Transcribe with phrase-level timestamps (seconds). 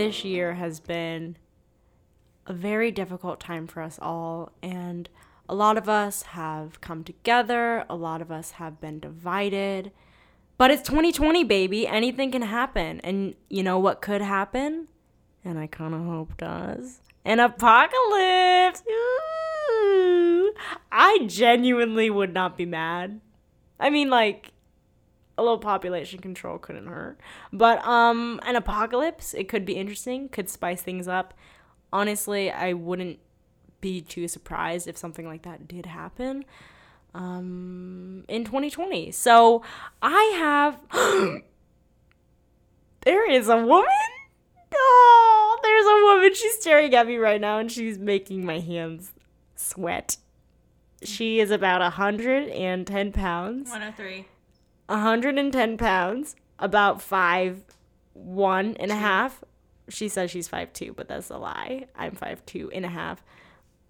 [0.00, 1.36] this year has been
[2.46, 5.08] a very difficult time for us all, and
[5.48, 9.92] a lot of us have come together, a lot of us have been divided.
[10.56, 11.86] But it's 2020, baby.
[11.86, 13.00] Anything can happen.
[13.00, 14.88] And you know what could happen?
[15.44, 17.00] And I kind of hope does.
[17.24, 18.82] An apocalypse.
[18.88, 20.52] Ooh.
[20.92, 23.20] I genuinely would not be mad.
[23.78, 24.52] I mean, like,
[25.40, 27.18] a little population control couldn't hurt.
[27.52, 31.34] But um an apocalypse, it could be interesting, could spice things up.
[31.92, 33.18] Honestly, I wouldn't
[33.80, 36.44] be too surprised if something like that did happen
[37.14, 39.10] um in 2020.
[39.10, 39.62] So,
[40.02, 41.42] I have
[43.02, 43.88] There is a woman?
[44.74, 46.34] Oh, there's a woman.
[46.34, 49.12] She's staring at me right now and she's making my hands
[49.56, 50.18] sweat.
[51.02, 53.70] She is about 110 pounds.
[53.70, 54.26] 103.
[54.90, 57.62] 110 pounds, about five
[58.12, 59.42] one and a half.
[59.88, 61.86] She says she's five two, but that's a lie.
[61.96, 63.24] I'm five two and a half.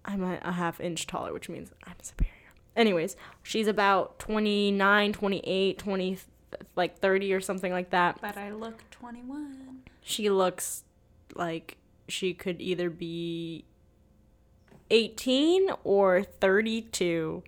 [0.05, 2.33] I'm a, a half inch taller, which means I'm superior.
[2.75, 6.17] Anyways, she's about 29, 28, 20,
[6.75, 8.19] like 30 or something like that.
[8.21, 9.81] But I look 21.
[10.01, 10.83] She looks
[11.35, 13.65] like she could either be
[14.89, 17.43] 18 or 32.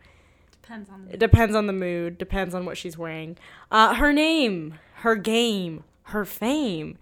[0.63, 3.37] Depends on It depends on the mood, depends on what she's wearing.
[3.69, 6.97] Uh, her name, her game, her fame.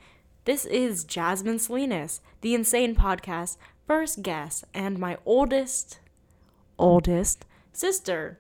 [0.46, 6.00] This is Jasmine Salinas, the Insane Podcast, first guest, and my oldest,
[6.80, 8.40] oldest sister.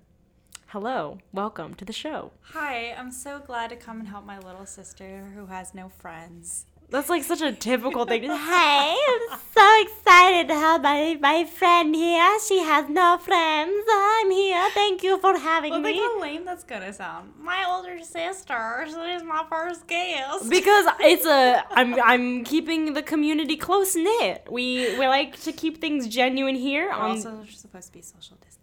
[0.70, 2.32] Hello, welcome to the show.
[2.54, 6.66] Hi, I'm so glad to come and help my little sister who has no friends.
[6.92, 8.24] That's like such a typical thing.
[8.52, 8.96] Hey,
[9.32, 12.38] I'm so excited to have my, my friend here.
[12.48, 13.86] She has no friends.
[13.90, 14.70] I'm here.
[14.74, 15.94] Thank you for having Well, me.
[15.94, 17.32] think how lame that's gonna sound.
[17.40, 20.50] My older sister, she's my first guest.
[20.50, 24.48] because it's a I'm I'm keeping the community close knit.
[24.52, 26.88] We we like to keep things genuine here.
[26.90, 28.61] We're On, also supposed to be social distancing, so that's why.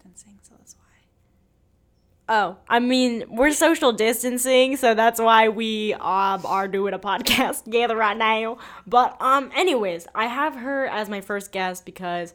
[2.29, 7.63] Oh, I mean we're social distancing, so that's why we um are doing a podcast
[7.65, 8.57] together right now.
[8.87, 12.33] But um, anyways, I have her as my first guest because.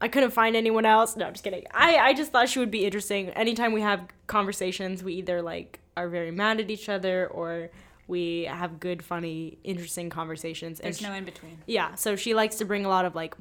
[0.00, 1.14] I couldn't find anyone else.
[1.16, 1.64] No, I'm just kidding.
[1.72, 3.28] I, I just thought she would be interesting.
[3.30, 7.70] Anytime we have conversations, we either like are very mad at each other or
[8.08, 10.80] we have good, funny, interesting conversations.
[10.80, 11.58] And There's she- no in between.
[11.66, 13.36] yeah, so she likes to bring a lot of like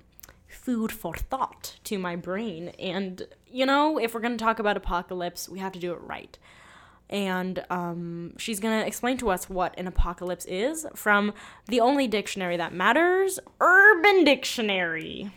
[0.52, 2.70] food for thought to my brain.
[2.80, 6.02] And, you know, if we're going to talk about apocalypse, we have to do it
[6.02, 6.38] right.
[7.10, 11.34] And um, she's going to explain to us what an apocalypse is from
[11.68, 15.32] the only dictionary that matters Urban Dictionary.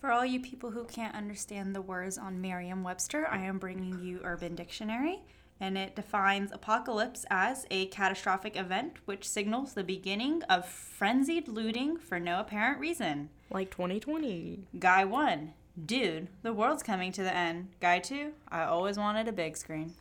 [0.00, 3.98] For all you people who can't understand the words on Merriam Webster, I am bringing
[4.00, 5.20] you Urban Dictionary,
[5.60, 11.98] and it defines apocalypse as a catastrophic event which signals the beginning of frenzied looting
[11.98, 13.28] for no apparent reason.
[13.50, 14.64] Like 2020.
[14.78, 15.52] Guy 1,
[15.86, 17.68] dude, the world's coming to the end.
[17.80, 19.92] Guy 2, I always wanted a big screen.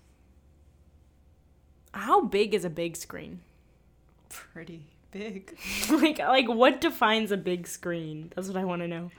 [1.94, 3.42] How big is a big screen?
[4.30, 5.58] Pretty big.
[5.90, 8.32] like, like what defines a big screen?
[8.36, 9.12] That's what I want to know.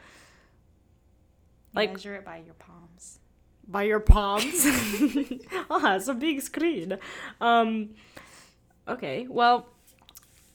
[1.75, 3.20] Like- Measure it by your palms.
[3.71, 4.67] By your palms.
[5.71, 6.99] ah, it's a big screen.
[7.41, 7.91] Um,
[8.89, 9.69] okay, well,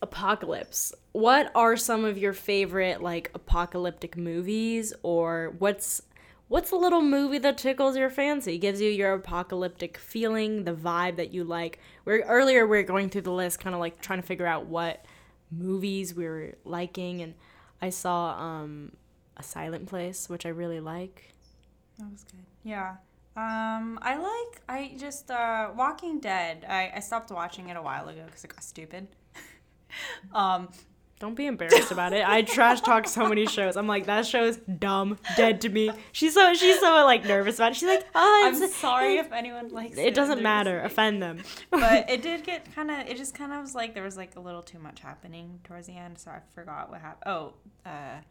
[0.01, 0.93] apocalypse.
[1.13, 6.01] What are some of your favorite like apocalyptic movies, or what's
[6.47, 11.15] what's the little movie that tickles your fancy, gives you your apocalyptic feeling, the vibe
[11.15, 11.79] that you like?
[12.03, 14.65] We're earlier we are going through the list, kind of like trying to figure out
[14.65, 15.05] what
[15.51, 17.33] movies we were liking, and
[17.81, 18.91] I saw um,
[19.37, 21.31] a Silent Place, which I really like.
[21.97, 22.45] That was good.
[22.63, 22.95] Yeah.
[23.35, 28.07] Um, I like, I just, uh, Walking Dead, I, I stopped watching it a while
[28.07, 29.07] ago because it got stupid.
[30.33, 30.69] um,
[31.19, 32.25] Don't be embarrassed about it.
[32.25, 33.75] I trash talk so many shows.
[33.75, 35.91] I'm like, that show's dumb, dead to me.
[36.13, 37.75] She's so she's so like nervous about it.
[37.75, 40.05] She's like, oh, I'm sorry if anyone likes it.
[40.05, 40.79] it doesn't matter.
[40.81, 41.41] Offend them.
[41.71, 44.35] but it did get kind of, it just kind of was like, there was like
[44.37, 47.23] a little too much happening towards the end, so I forgot what happened.
[47.25, 47.53] Oh,
[47.85, 48.21] uh,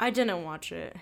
[0.00, 0.96] I didn't watch it.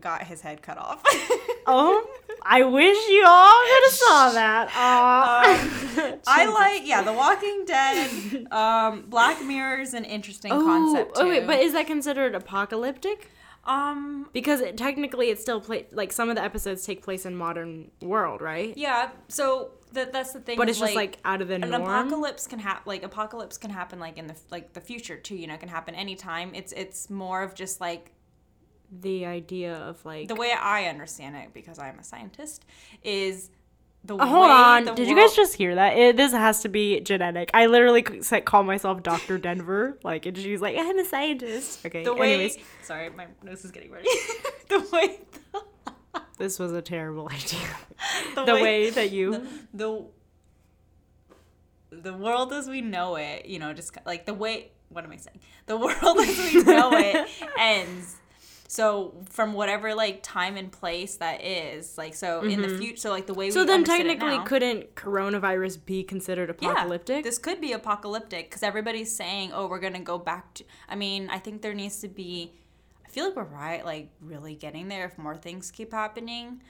[0.00, 1.02] Got his head cut off.
[1.64, 2.04] Oh,
[2.42, 4.68] I wish you all could have saw that.
[4.74, 6.20] Aw.
[6.26, 8.48] I like, yeah, The Walking Dead.
[8.50, 11.22] Um, Black Mirror is an interesting concept too.
[11.22, 13.30] oh wait, but is that considered apocalyptic?
[13.64, 17.36] um, Because it, technically, it's still play like some of the episodes take place in
[17.36, 18.76] modern world, right?
[18.76, 19.10] yeah.
[19.28, 20.58] So that that's the thing.
[20.58, 21.82] But it's just like, out of the an norm.
[21.82, 25.46] apocalypse can happen like apocalypse can happen like in the like the future too you
[25.46, 28.10] know it can happen anytime it's it's more of just like
[29.00, 32.64] the idea of like the way i understand it because i'm a scientist
[33.02, 33.50] is
[34.04, 34.84] the Uh, hold way on.
[34.84, 35.96] the Did you guys just hear that?
[35.96, 37.52] It, this has to be genetic.
[37.54, 39.38] I literally call myself Dr.
[39.38, 39.96] Denver.
[40.02, 41.86] Like, and she's like, I'm a scientist.
[41.86, 42.02] Okay.
[42.02, 42.34] the way?
[42.34, 44.08] anyways, Sorry, my nose is getting ready.
[44.68, 45.20] the way.
[46.36, 47.60] this was a terrible idea.
[48.34, 49.46] The, the way that you.
[49.72, 50.04] the
[51.92, 55.16] the world as we know it, you know, just like the way what am I
[55.16, 55.38] saying?
[55.66, 58.16] The world as we know it ends.
[58.72, 63.10] So from whatever like time and place that is, like so in the future, so
[63.10, 63.52] like the way Mm-hmm.
[63.52, 67.16] So then technically, now- couldn't coronavirus be considered apocalyptic?
[67.16, 70.94] Yeah, this could be apocalyptic because everybody's saying, "Oh, we're gonna go back to." I
[70.94, 72.54] mean, I think there needs to be.
[73.04, 76.62] I feel like we're right, like really getting there if more things keep happening.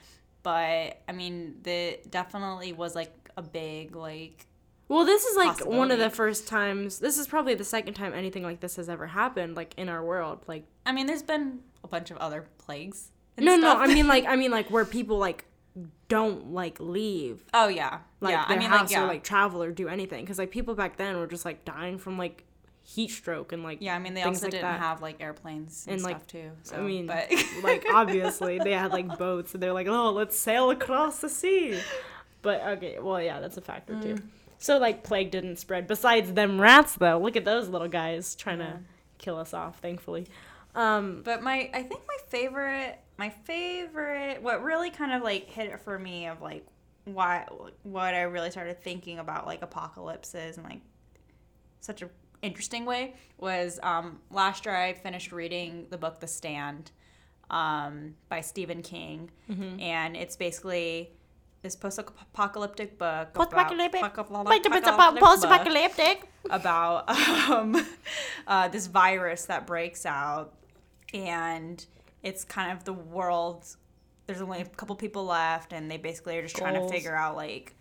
[0.42, 4.48] But I mean, the definitely was like a big like.
[4.88, 6.98] Well, this is like one of the first times.
[6.98, 10.04] This is probably the second time anything like this has ever happened, like in our
[10.04, 10.40] world.
[10.48, 13.10] Like, I mean, there's been a bunch of other plagues.
[13.38, 13.76] no, no.
[13.76, 15.44] I mean like, I mean like where people like
[16.08, 18.46] don't like leave oh yeah, like yeah.
[18.46, 20.74] their I mean, house like yeah, or like travel or do anything because like people
[20.74, 22.44] back then were just like dying from like
[22.84, 23.94] heat stroke and like yeah.
[23.94, 24.80] I mean, they also like didn't that.
[24.80, 26.50] have like airplanes and, And, stuff too.
[26.64, 27.32] So, I mean, but
[27.62, 31.78] like obviously they had like boats and they're like, oh, let's sail across the sea.
[32.42, 34.14] But okay, well, yeah, that's a factor too.
[34.16, 34.22] Mm.
[34.58, 35.86] So like plague didn't spread.
[35.86, 38.72] Besides them rats though, look at those little guys trying Yeah.
[38.72, 38.78] to
[39.18, 39.78] kill us off.
[39.78, 40.26] Thankfully,
[40.74, 45.68] um, But my, I think my favorite, my favorite, what really kind of like hit
[45.70, 46.66] it for me of like
[47.04, 47.46] why,
[47.82, 50.80] what I really started thinking about like apocalypses and like
[51.80, 52.08] such a
[52.42, 56.90] interesting way was um, last year I finished reading the book The Stand
[57.50, 59.80] um, by Stephen King, Mm-hmm.
[59.80, 61.10] and it's basically
[61.62, 63.34] this post-apocalyptic book.
[63.34, 64.00] Post-apocalyptic.
[64.00, 66.28] about- post-apocalyptic.
[66.50, 67.08] about
[67.50, 67.86] um,
[68.48, 70.54] uh, this virus that breaks out,
[71.12, 71.84] and
[72.22, 73.66] it's kind of the world.
[74.26, 77.36] There's only a couple people left, and they basically are just trying to figure out
[77.36, 77.74] like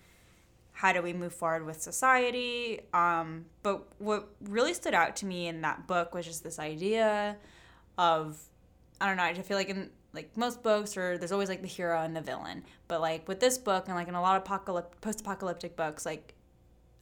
[0.74, 2.82] how do we move forward with society.
[2.94, 7.38] Um, but what really stood out to me in that book was just this idea
[7.98, 8.40] of
[9.00, 9.24] I don't know.
[9.24, 12.16] I just feel like in like most books, or there's always like the hero and
[12.16, 12.64] the villain.
[12.88, 16.36] But like with this book, and like in a lot of apocalyptic, post-apocalyptic books, like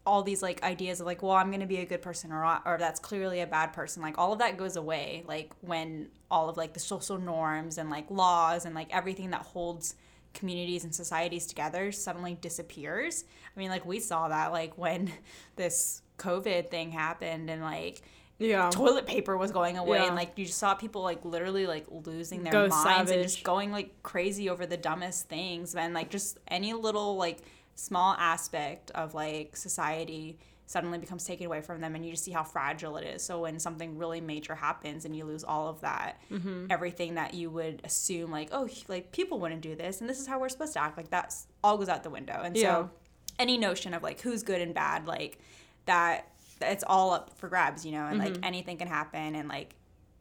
[0.05, 2.77] all these like ideas of like, well, I'm gonna be a good person, or or
[2.79, 4.01] that's clearly a bad person.
[4.01, 5.23] Like all of that goes away.
[5.27, 9.41] Like when all of like the social norms and like laws and like everything that
[9.41, 9.95] holds
[10.33, 13.25] communities and societies together suddenly disappears.
[13.55, 15.11] I mean, like we saw that like when
[15.55, 18.01] this COVID thing happened and like
[18.37, 18.69] Yeah.
[18.71, 20.05] toilet paper was going away Yeah.
[20.07, 23.43] and like you just saw people like literally like losing their Go minds and just
[23.43, 27.39] going like crazy over the dumbest things and like just any little like
[27.79, 32.31] small aspect of like society suddenly becomes taken away from them and you just see
[32.31, 35.81] how fragile it is so when something really major happens and you lose all of
[35.81, 36.65] that Mm-hmm.
[36.69, 40.27] everything that you would assume like oh like people wouldn't do this and this is
[40.27, 42.61] how we're supposed to act like that's all goes out the window and Yeah.
[42.75, 42.91] so
[43.39, 45.39] any notion of like who's good and bad like
[45.85, 46.27] that
[46.61, 48.33] it's all up for grabs you know and Mm-hmm.
[48.35, 49.75] like anything can happen and like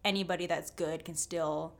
[0.05, 1.75] anybody that's good can still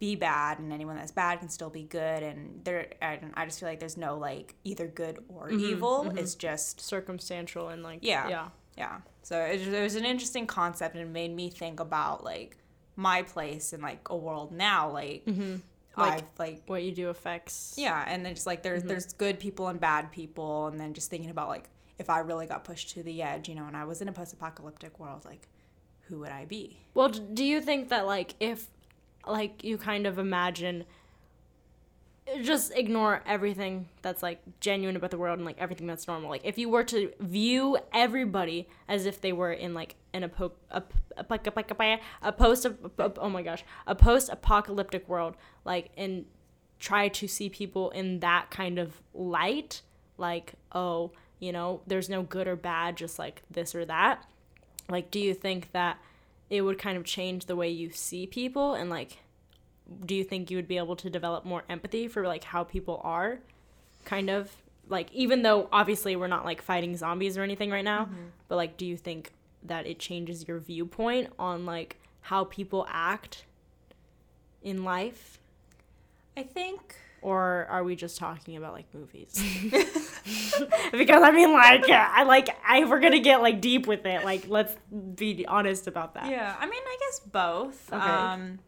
[0.00, 3.60] be bad and anyone that's bad can still be good and there and i just
[3.60, 6.18] feel like there's no like either good or Mm-hmm, evil mm-hmm.
[6.18, 8.28] it's just Circumstantial and like Yeah.
[8.28, 8.48] yeah.
[8.78, 12.24] yeah so it, was- it was an interesting concept and it made me think about
[12.24, 12.56] like
[12.96, 15.56] my place in like a world now like mm-hmm.
[15.96, 17.74] Like- i've like What you do affects.
[17.76, 18.88] yeah, and then just like there's mm-hmm.
[18.88, 22.46] there's good people and bad people, and then just thinking about like if I really
[22.46, 25.48] got pushed to the edge, you know, and I was in a post-apocalyptic world, like
[26.02, 26.78] who would I be?
[26.94, 28.68] Well, do you think that like if
[29.26, 30.84] like you kind of imagine
[32.42, 36.30] just ignore everything that's like genuine about the world and like everything that's normal.
[36.30, 40.52] Like if you were to view everybody as if they were in like an apo-
[40.70, 40.82] a,
[41.16, 42.66] a, a, a post
[42.98, 45.34] oh my gosh, a post apocalyptic world
[45.64, 46.24] like and
[46.78, 49.82] try to see people in that kind of light
[50.16, 54.24] like oh, you know, there's no good or bad just like this or that.
[54.88, 55.98] Like do you think that
[56.50, 59.18] it would kind of change the way you see people and like
[60.04, 63.00] do you think you would be able to develop more empathy for like how people
[63.02, 63.40] are?
[64.04, 64.50] Kind of
[64.88, 68.24] like even though obviously we're not like fighting zombies or anything right now mm-hmm.
[68.48, 69.30] but like do you think
[69.62, 73.44] that it changes your viewpoint on like how people act
[74.62, 75.38] in life?
[76.36, 79.34] I think or are we just talking about like movies
[80.92, 84.46] because i mean like i like i we're gonna get like deep with it like
[84.48, 84.76] let's
[85.14, 87.92] be honest about that yeah, I mean I guess both.
[87.92, 87.98] Okay.
[88.00, 88.58] Um,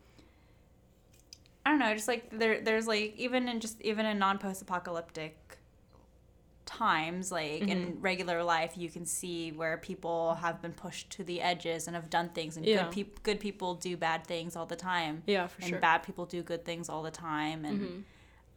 [1.64, 5.58] I don't know, just like there there's like even in just even in non-post-apocalyptic
[6.64, 8.00] times like in Mm-hmm.
[8.00, 12.08] regular life you can see where people have been pushed to the edges and have
[12.08, 12.84] done things and Yeah.
[12.84, 15.98] good peop good people do bad things all the time yeah for and sure bad
[16.02, 18.00] people do good things all the time and Mm-hmm.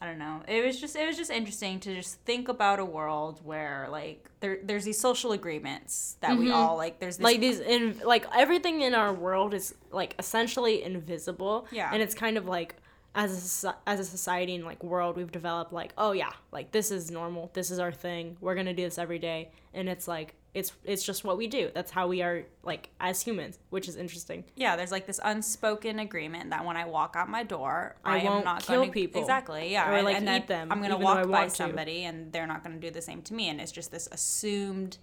[0.02, 0.42] I don't know.
[0.48, 4.30] It was just it was just interesting to just think about a world where like
[4.42, 6.54] there there's these social agreements that we mm-hmm.
[6.54, 7.00] all like.
[7.00, 11.90] There's this like these in like everything in our world is like essentially invisible Yeah.
[11.94, 12.76] and it's kind of like
[13.16, 16.92] as a as a society and like world we've developed like oh yeah like this
[16.92, 20.36] is normal this is our thing we're gonna do this every day and it's like
[20.54, 23.96] it's it's just what we do that's how we are like as humans which is
[23.98, 28.16] interesting yeah, there's like this unspoken agreement that when I walk out my door, I
[28.16, 29.22] I, am won't not kill going to people.
[29.22, 31.40] exactly, yeah, Or, like, and eat them, I'm going to even though I walk by
[31.40, 31.56] want to.
[31.58, 34.08] somebody and they're not going to do the same to me, and it's just this
[34.14, 34.98] assumed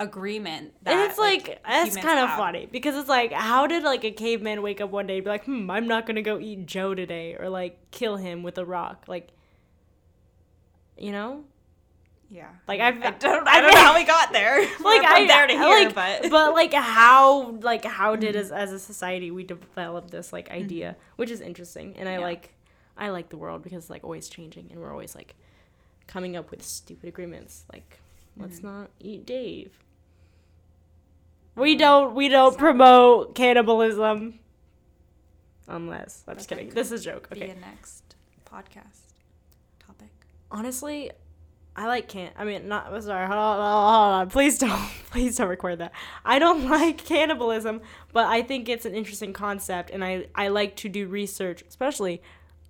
[0.00, 4.02] agreement that and it's like, that's kind of funny because it's like how did like
[4.02, 6.66] a caveman wake up one day and be like hmm i'm not gonna go eat
[6.66, 9.04] joe today or like kill him with a rock?
[9.06, 9.30] Like
[11.00, 11.44] you know?
[12.32, 14.60] Yeah, Like, I've- I don't, I don't know how we got there.
[14.84, 18.54] like i'm there to hear like, but but like how like how did mm-hmm.
[18.54, 20.62] as as a society we develop this like mm-hmm.
[20.62, 22.18] idea, which is interesting, and I Yeah.
[22.20, 22.54] like
[22.96, 25.34] I like the world because it's like always changing, and we're always like
[26.06, 27.98] coming up with stupid agreements, like
[28.36, 28.82] let's mm-hmm.
[28.82, 29.76] not eat Dave.
[31.60, 34.38] We don't we don't promote cannibalism.
[35.68, 36.70] Unless I'm just kidding.
[36.70, 37.28] This is a joke.
[37.30, 37.50] be Okay.
[37.52, 38.16] a next
[38.50, 39.14] podcast
[39.86, 40.08] topic.
[40.50, 41.10] honestly,
[41.76, 42.34] I like can't.
[42.36, 43.26] I mean, not sorry.
[43.26, 44.30] Hold on, hold on.
[44.30, 44.72] Please don't,
[45.10, 45.92] please don't record that.
[46.24, 50.76] I don't like cannibalism, but I think it's an interesting concept, and I I like
[50.76, 51.62] to do research.
[51.68, 52.20] Especially,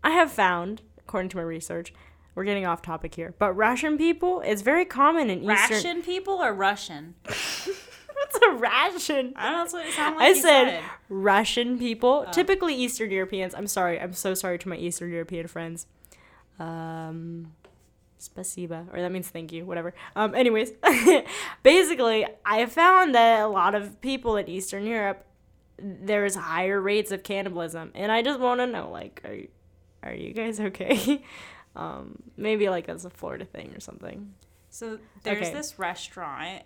[0.05, 1.95] I have found, according to my research,
[2.35, 5.77] we're getting off topic here, but Russian people is very common in Eastern.
[5.77, 7.15] Ration people or Russian?
[8.33, 9.33] What's a ration?
[9.37, 9.59] I don't know.
[9.63, 10.29] That's what it sounded like.
[10.31, 10.83] I said, said.
[11.09, 13.55] Russian people, typically Eastern Europeans.
[13.55, 14.01] I'm sorry.
[14.01, 15.87] I'm so sorry to my Eastern European friends.
[16.59, 17.53] Um,
[18.19, 19.95] spasiba, or that means thank you, whatever.
[20.15, 20.73] Um, anyways,
[21.63, 25.25] basically, I found that a lot of people in Eastern Europe,
[25.79, 29.49] there's higher rates of cannibalism, and I just want to know, like, are you,
[30.03, 31.23] are you guys okay?
[31.75, 34.35] um, maybe like that's a Florida thing or something.
[34.69, 35.53] So there's Okay.
[35.55, 36.63] this restaurant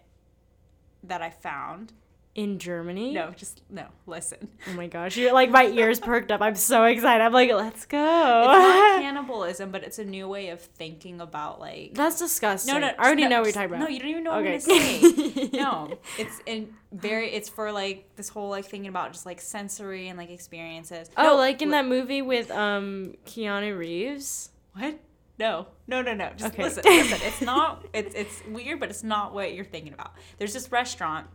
[1.05, 1.93] that I found.
[2.35, 3.13] In Germany?
[3.13, 3.87] No, just no.
[4.09, 6.41] Listen, Oh my gosh, you're like my ears perked up.
[6.43, 7.23] I'm so excited.
[7.23, 7.97] I'm like, let's go.
[7.97, 11.95] it's not cannibalism, but it's a new way of thinking about like.
[11.95, 12.75] That's disgusting.
[12.75, 13.81] No, no, I already no, know what you're talking about.
[13.83, 14.55] No, you don't even know what Okay.
[14.55, 15.51] I'm gonna say.
[15.53, 17.31] no, it's in very.
[17.33, 21.11] It's for like this whole like thinking about just like sensory and like experiences.
[21.17, 24.51] Oh, No, like in that movie with um Keanu Reeves.
[24.73, 24.99] What?
[25.39, 26.31] No, no, no, no.
[26.37, 26.63] Just Okay.
[26.63, 27.19] listen, listen.
[27.23, 27.85] It's not.
[27.93, 30.13] It's it's weird, but it's not what you're thinking about.
[30.39, 31.27] There's this restaurant,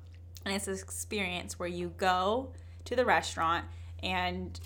[0.45, 2.53] and it's this experience where you go
[2.85, 3.65] to the restaurant
[4.01, 4.59] and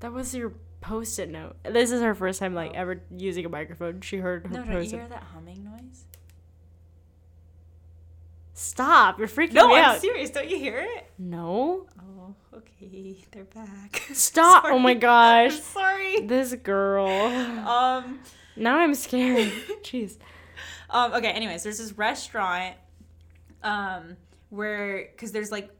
[0.00, 1.56] That was your post-it note.
[1.62, 2.78] This is her first time like oh.
[2.78, 4.00] ever using a microphone.
[4.00, 4.80] She heard her no, no.
[4.80, 6.04] You hear that humming noise?
[8.52, 9.18] Stop!
[9.18, 9.54] You're freaking out.
[9.54, 10.00] No, me I'm out.
[10.00, 10.30] serious.
[10.30, 11.10] Don't you hear it?
[11.18, 11.86] no.
[11.98, 12.13] Oh,
[12.56, 13.16] okay.
[13.32, 14.02] They're back.
[14.12, 14.64] Stop!
[14.66, 15.56] Oh my gosh.
[15.56, 16.20] I'm sorry.
[16.20, 17.06] This girl.
[17.06, 18.20] Um.
[18.56, 19.52] Now I'm scared.
[19.82, 20.16] Jeez.
[20.90, 22.76] Um, okay, anyways, there's this restaurant
[23.62, 24.16] um,
[24.50, 25.70] where, because there's like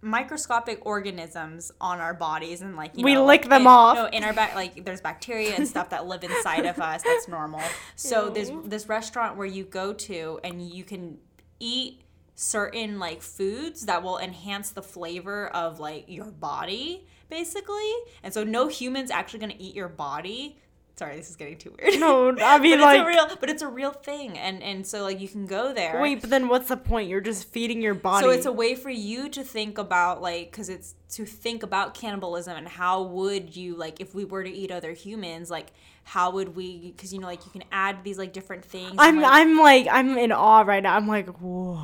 [0.00, 3.96] microscopic organisms on our bodies and like, you We know, lick like, them in, off.
[3.96, 7.02] No, in our back, like there's bacteria and stuff that live inside of us.
[7.02, 7.60] That's normal.
[7.96, 11.18] So there's this restaurant where you go to and you can
[11.58, 12.00] eat
[12.40, 17.92] certain like foods that will enhance the flavor of like your body basically
[18.22, 20.56] and so no human's actually going to eat your body
[20.96, 23.00] sorry this is getting too weird No, I mean but like.
[23.00, 25.74] it's a real but it's a real thing and and so like you can go
[25.74, 27.10] there Wait, but then what's the point?
[27.10, 28.24] You're just feeding your body.
[28.24, 31.92] so it's a way for you to think about like because it's to think about
[31.92, 35.72] cannibalism and how would you like if we were to eat other humans like
[36.10, 39.20] how would we because you know like you can add these like different things I'm
[39.20, 40.96] like, I'm like I'm in awe right now.
[40.96, 41.78] I'm like, whoa.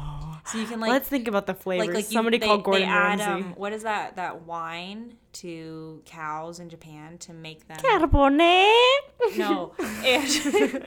[0.44, 1.86] so you can like Let's think about the flavors.
[1.86, 3.44] like like you, Somebody they, called Gordon they add, Ramsay.
[3.44, 8.66] um, what is that that wine to cows in Japan to make them Carbonate.
[9.36, 10.24] No, and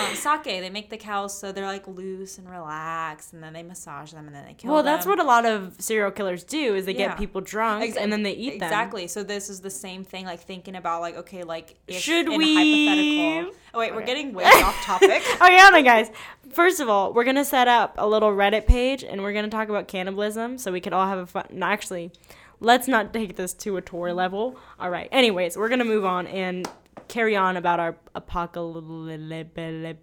[0.00, 0.44] um, sake.
[0.44, 4.26] They make the cows so they're like loose and relaxed, and then they massage them,
[4.26, 4.74] and then they kill them.
[4.74, 4.94] Well, them.
[4.94, 6.74] that's what a lot of serial killers do.
[6.74, 7.08] Is they Yeah.
[7.08, 8.68] get people drunk Ex- and then they eat them.
[8.68, 9.06] Exactly.
[9.08, 10.24] So this is the same thing.
[10.24, 13.58] Like thinking about like okay, like if Should in we- hypothetical.
[13.74, 15.22] Oh wait, we're getting way off topic.
[15.40, 16.10] oh yeah, my guys.
[16.52, 19.68] First of all, we're gonna set up a little Reddit page, and we're gonna talk
[19.68, 21.46] about cannibalism, so we could all have a fun.
[21.50, 22.10] No, actually,
[22.60, 24.58] let's not take this to a tour level.
[24.78, 25.08] All right.
[25.12, 26.68] Anyways, we're gonna move on and
[27.08, 29.96] carry on about our apocalypse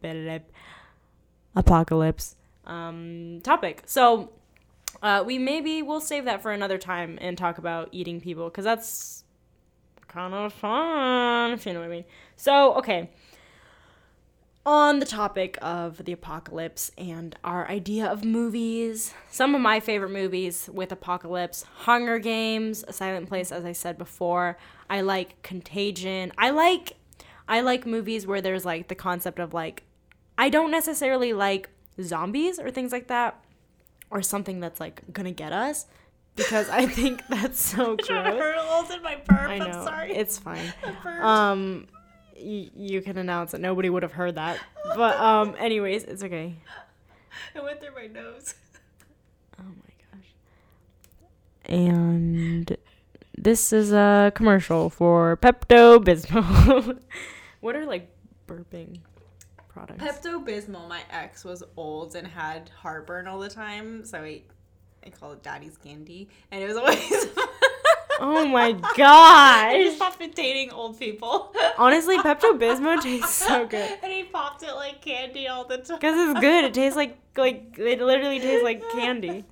[1.55, 2.35] apocalypse
[2.65, 3.83] um, topic.
[3.85, 4.31] So,
[5.01, 8.65] uh, we maybe we'll save that for another time and talk about eating people because
[8.65, 9.24] that's
[10.07, 12.05] kind of fun, if you know what I mean.
[12.35, 13.09] So, okay.
[14.65, 20.10] On the topic of the apocalypse and our idea of movies, some of my favorite
[20.12, 24.57] movies with apocalypse Hunger Games, A Silent Place, as I said before.
[24.89, 26.31] I like Contagion.
[26.38, 26.93] I like.
[27.48, 29.84] I like movies where there's like the concept of like
[30.38, 31.69] I don't necessarily like
[32.01, 33.39] zombies or things like that
[34.10, 35.86] or something that's like gonna get us
[36.36, 38.10] because I think that's so gross.
[38.10, 39.41] I Hurdles in my burp.
[39.50, 39.65] I know.
[39.65, 40.15] I'm sorry.
[40.15, 40.74] It's fine.
[41.22, 41.88] Um
[42.36, 44.60] y- you can announce that nobody would have heard that.
[44.96, 46.56] But um anyways, it's okay.
[47.56, 48.56] it went through my nose.
[49.60, 50.34] Oh my gosh.
[51.65, 52.77] And
[53.38, 57.00] this is a commercial for Pepto Bismol.
[57.62, 58.10] what are like
[58.48, 59.00] burping
[59.68, 60.04] products?
[60.04, 64.42] Pepto Bismol, my ex was old and had heartburn all the time, so I,
[65.06, 67.27] I call it Daddy's candy, and it was always.
[68.19, 68.95] Oh my god!
[68.98, 69.95] I gosh.
[69.95, 71.53] stopped dating old people.
[71.77, 73.98] Honestly, Pepto Bismol tastes so good.
[74.03, 76.00] and he popped it like candy all the time.
[76.00, 76.65] Cause it's good.
[76.65, 79.45] It tastes like like it literally tastes like candy.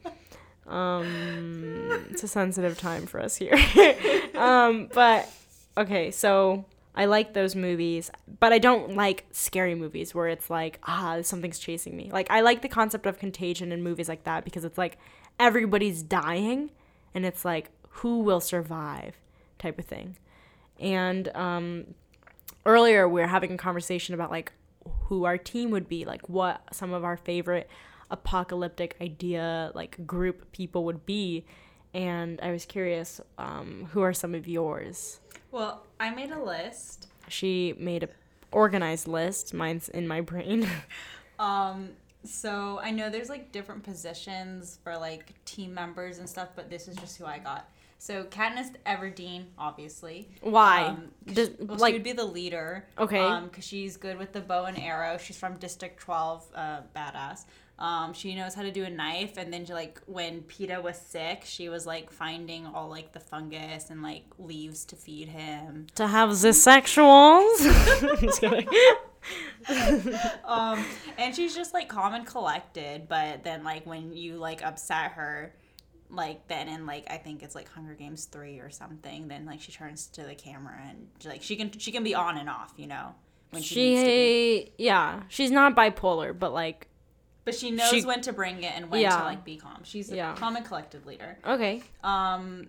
[0.67, 3.55] Um, it's a sensitive time for us here.
[4.35, 5.29] um, but
[5.77, 6.65] okay, so
[6.95, 11.59] I like those movies, but I don't like scary movies where it's like ah something's
[11.59, 12.09] chasing me.
[12.11, 14.97] Like I like the concept of contagion in movies like that because it's like
[15.39, 16.71] everybody's dying,
[17.13, 19.15] and it's like who will survive
[19.59, 20.17] type of thing.
[20.79, 21.93] And um,
[22.65, 24.51] earlier we were having a conversation about like
[25.05, 27.69] who our team would be, like what some of our favorite
[28.11, 31.45] apocalyptic idea like group people would be.
[31.93, 35.19] And I was curious, um, who are some of yours?
[35.51, 37.07] Well, I made a list.
[37.27, 38.09] She made a
[38.51, 39.53] organized list.
[39.53, 40.67] Mine's in my brain.
[41.39, 41.89] Um,
[42.23, 46.87] so I know there's like different positions for like team members and stuff, but this
[46.87, 47.69] is just who I got.
[48.03, 50.27] So Katniss Everdeen, obviously.
[50.41, 50.87] Why?
[50.87, 52.85] Um, Does- she, well, like- she would be the leader.
[52.99, 53.17] Okay.
[53.17, 55.17] Um, because she's good with the bow and arrow.
[55.17, 56.45] She's from District Twelve.
[56.53, 57.45] Uh, badass.
[57.79, 60.97] Um, she knows how to do a knife, and then she, like when Peeta was
[60.97, 65.87] sick, she was like finding all like the fungus and like leaves to feed him.
[65.95, 67.57] to have the sexuals?
[68.19, 68.67] Just kidding.
[70.43, 70.83] um,
[71.17, 75.53] and she's just like calm and collected, but then like when you like upset her,
[76.13, 79.59] like then in like I think it's like Hunger Games three or something, then like
[79.61, 82.73] she turns to the camera and like she can she can be on and off,
[82.77, 83.15] you know,
[83.49, 84.11] when she, needs to be.
[84.77, 86.87] She, yeah, she's not bipolar, but like,
[87.45, 89.17] But she knows she- when to bring it and when Yeah.
[89.17, 89.81] to like be calm.
[89.83, 90.35] She's a Yeah.
[90.35, 91.37] calm and collected leader.
[91.45, 91.81] okay.
[92.03, 92.67] Um,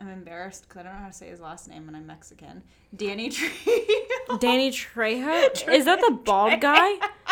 [0.00, 2.62] I'm embarrassed because I don't know how to say his last name and I'm Mexican.
[2.94, 4.38] Danny Trejo.
[4.38, 5.68] Danny Trejo?
[5.72, 6.90] Is that the bald guy?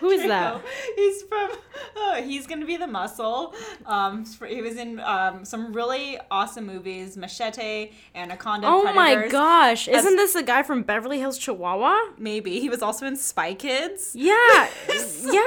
[0.00, 0.62] Who is that?
[0.96, 1.50] He's from.
[1.96, 3.54] Oh, he's gonna be the muscle.
[3.86, 8.66] Um, he was in um, some really awesome movies: Machete, Anaconda.
[8.66, 9.88] Oh my gosh.
[9.88, 11.96] As- Isn't this the guy from Beverly Hills, Chihuahua?
[12.18, 14.12] Maybe he was also in Spy Kids.
[14.14, 14.34] Yeah.
[14.88, 15.42] yeah.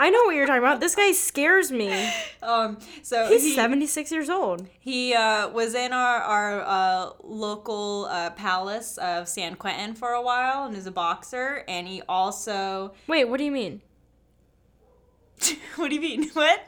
[0.00, 0.80] I know what you're talking about.
[0.80, 2.10] This guy scares me.
[2.42, 4.66] Um, so He's he, 76 years old.
[4.78, 10.22] He uh, was in our our uh, local uh, palace of San Quentin for a
[10.22, 11.64] while and is a boxer.
[11.68, 12.92] And he also.
[13.06, 13.82] Wait, what do you mean?
[15.80, 16.30] what do you mean?
[16.34, 16.60] What?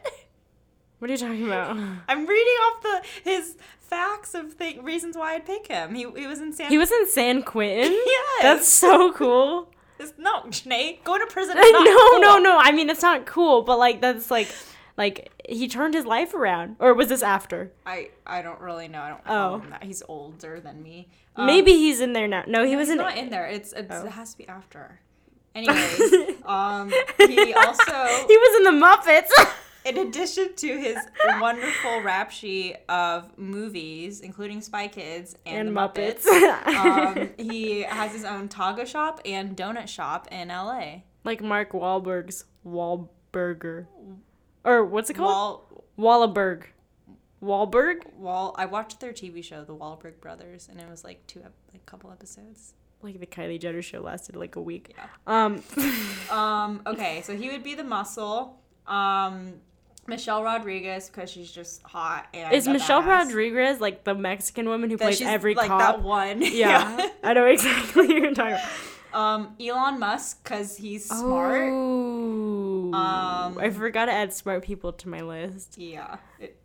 [0.99, 1.71] What are you talking about?
[2.09, 5.95] I'm reading off the his facts of th- reasons why I'd pick him.
[5.95, 6.69] He, he was in San.
[6.71, 7.93] He was in San Quentin?
[7.93, 8.43] Yes.
[8.43, 9.71] That's so cool.
[9.99, 11.57] It's- no, Janae, go to prison.
[11.59, 12.21] is no, cool.
[12.21, 12.59] no, no.
[12.59, 14.49] I mean, it's not cool, but like, that's like,
[14.99, 16.77] like, he turned his life around.
[16.79, 17.73] Or was this after?
[17.87, 19.01] I I don't really know.
[19.01, 19.21] I don't.
[19.27, 19.63] Oh.
[19.71, 19.83] That.
[19.85, 21.09] He's older than me.
[21.37, 22.45] Um, Maybe he's in there now.
[22.47, 22.99] No, he no, was he's in.
[22.99, 23.47] not in there.
[23.47, 24.05] It's, it's Oh.
[24.05, 25.01] it has to be after.
[25.55, 27.93] Anyways, um, he also
[28.29, 29.31] he was in the Muppets.
[29.85, 30.97] in addition to his
[31.41, 36.27] wonderful rap sheet of movies, including Spy Kids and, and the Muppets.
[36.27, 41.03] Um, he has his own taco shop and donut shop in LA.
[41.25, 43.87] like Mark Wahlberg's Wahlburger.
[44.65, 45.63] Or what's it called?
[45.97, 46.65] Wall, Wahlberg.
[47.43, 48.13] Wahlberg?
[48.15, 48.55] Wall.
[48.59, 51.41] I watched their TV show, The Wahlberg Brothers, and it was like two,
[51.73, 52.75] like couple episodes.
[53.03, 54.95] Like the Kylie Jenner show lasted like a week.
[54.97, 55.07] Yeah.
[55.27, 55.63] Um,
[56.31, 56.83] Um.
[56.87, 58.61] Okay, so he would be the muscle.
[58.87, 59.55] Um.
[60.07, 63.27] Michelle Rodriguez because she's just hot and is Michelle badass.
[63.27, 65.79] Rodriguez like the Mexican woman who That plays every like cop?
[65.81, 66.43] that one.
[66.43, 68.69] Yeah, I know exactly what you're talking about.
[69.13, 71.61] Um, Elon Musk because he's smart.
[71.73, 75.79] Oh, Um, I forgot to add smart people to my list.
[75.79, 76.17] Yeah.
[76.41, 76.60] It-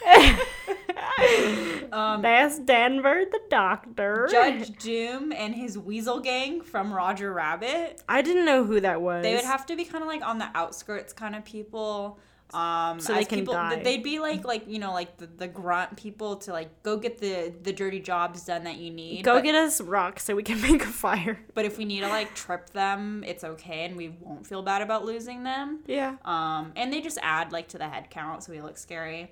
[1.92, 4.28] um, That's Denver the doctor.
[4.30, 8.02] Judge Doom and his Weasel Gang from Roger Rabbit.
[8.08, 9.22] I didn't know who that was.
[9.22, 12.18] They would have to be kind of like on the outskirts kind of people.
[12.52, 13.82] Um, So they can people, die.
[13.82, 17.18] They'd be like, like you know, like the, the grunt people to like go get
[17.18, 19.24] the the dirty jobs done that you need.
[19.24, 21.38] Go but, get us rocks so we can make a fire.
[21.54, 24.82] But if we need to like trip them, it's okay, and we won't feel bad
[24.82, 25.80] about losing them.
[25.86, 26.16] Yeah.
[26.24, 29.30] Um, and they just add like to the head count, so we look scary.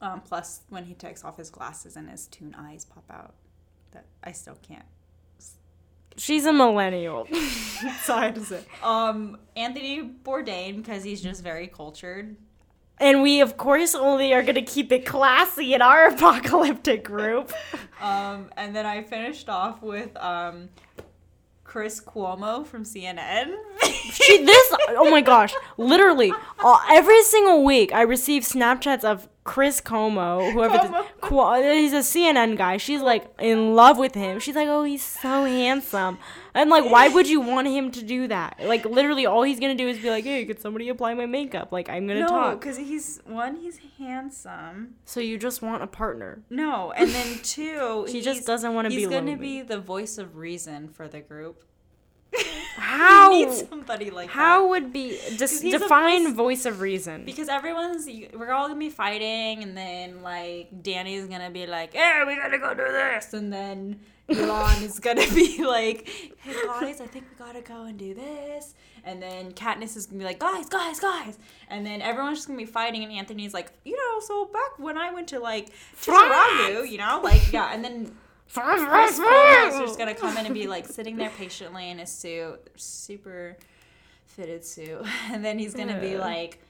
[0.00, 3.34] Um, plus, when he takes off his glasses and his toon eyes pop out,
[3.92, 4.84] that I still can't.
[6.18, 7.26] She's a millennial.
[7.82, 8.64] That's all I have to say.
[8.82, 12.36] Um, Anthony Bourdain because he's just very cultured.
[12.98, 17.52] And we, of course, only are gonna keep it classy in our apocalyptic group.
[18.00, 20.70] Um, and then I finished off with um,
[21.64, 23.54] Chris Cuomo from CNN.
[24.10, 26.32] She, this, oh my gosh, literally,
[26.64, 31.72] uh, every single week I receive Snapchats of Chris Como, whoever this, Cuomo.
[31.72, 32.76] He's a CNN guy.
[32.78, 34.40] She's like in love with him.
[34.40, 36.18] She's like, oh, he's so handsome.
[36.52, 38.58] And like, why would you want him to do that?
[38.62, 41.70] Like, literally, all he's gonna do is be like, hey, could somebody apply my makeup?
[41.70, 42.50] Like, I'm gonna no, talk.
[42.50, 44.96] No, because he's one, he's handsome.
[45.04, 46.42] So you just want a partner.
[46.50, 50.18] No, and then two, He just doesn't want to be He's gonna be the voice
[50.18, 51.62] of reason for the group.
[52.76, 53.30] How?
[53.30, 54.32] Need somebody like that.
[54.34, 57.24] How would be just define voice- voice of reason?
[57.24, 62.22] Because everyone's, we're all gonna be fighting, and then like Danny's gonna be like, "Hey,
[62.26, 66.06] we gotta go do this," and then Elon is gonna be like,
[66.38, 70.18] "Hey guys, I think we gotta go and do this," and then Katniss is gonna
[70.18, 71.38] be like, "Guys, guys, guys,"
[71.70, 74.98] and then everyone's just gonna be fighting, and Anthony's like, "You know, so back when
[74.98, 75.70] I went to like
[76.02, 78.16] Chicharragu, you know, like yeah," and then
[78.52, 83.56] Chris just gonna come in and be like sitting there patiently in a suit, super
[84.24, 86.60] fitted suit, and then he's gonna be like,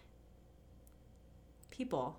[1.71, 2.19] "People,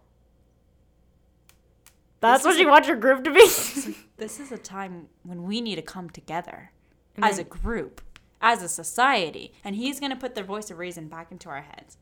[2.20, 3.46] That's This what you a- want your group to be.
[4.18, 6.72] this is a time when we need to come together
[7.16, 8.02] And as a group,
[8.42, 11.98] as a society." And he's gonna put the voice of reason back into our heads.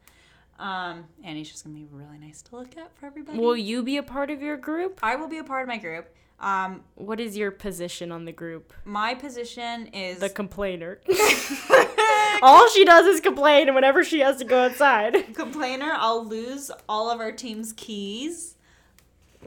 [0.57, 3.37] Um, and he's just gonna be really nice to look at for everybody.
[3.39, 4.99] Will you be a part of your group?
[5.03, 6.07] I will be a part of my group.
[6.39, 8.73] Um, What is your position on the group?
[8.83, 10.99] my position is The complainer.
[12.41, 15.33] All she does is complain whenever she has to go outside.
[15.33, 15.91] complainer.
[15.95, 18.55] I'll lose all of our team's keys.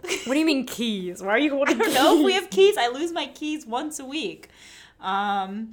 [0.01, 1.23] What do you mean keys?
[1.23, 2.77] Why are you I holding don't know if we have keys.
[2.79, 4.49] I lose my keys once a week.
[5.01, 5.73] Um,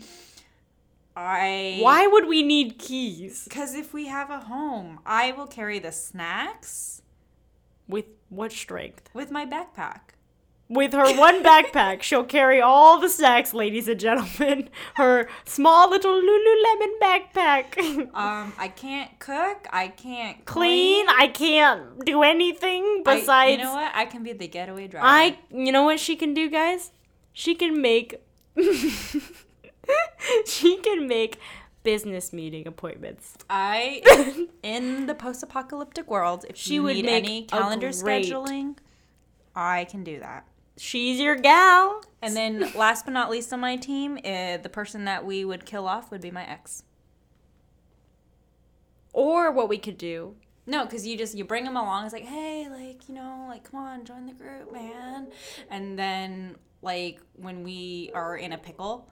[1.15, 3.45] I Why would we need keys?
[3.45, 7.01] Because if we have a home, I will carry the snacks
[7.87, 9.09] With what strength?
[9.13, 10.14] with my backpack.
[10.67, 14.69] With her one backpack, she'll carry all the snacks, ladies and gentlemen.
[14.95, 18.09] Her small little Lululemon backpack.
[18.15, 19.67] Um, I can't cook.
[19.71, 21.05] I can't Clean.
[21.07, 23.51] I can't do anything I- besides.
[23.51, 23.91] you know what?
[23.93, 25.05] I can be the getaway driver.
[25.05, 26.91] I, you know what she can do, guys?
[27.31, 28.15] She can make.
[30.45, 31.37] she can make
[31.83, 33.37] business meeting appointments.
[33.49, 34.01] I
[34.63, 38.77] in the post-apocalyptic world, if She you would need any calendar great- scheduling,
[39.55, 40.47] I can do that.
[40.77, 42.03] She's your gal.
[42.21, 45.65] And then, last but not least on my team, uh, the person that we would
[45.65, 46.83] kill off would be my ex.
[49.13, 50.35] Or what we could do.
[50.67, 52.05] No, because you just you bring them along.
[52.05, 55.27] It's like, hey, like you know, like come on, join the group, man.
[55.69, 59.07] And then like when we are in a pickle,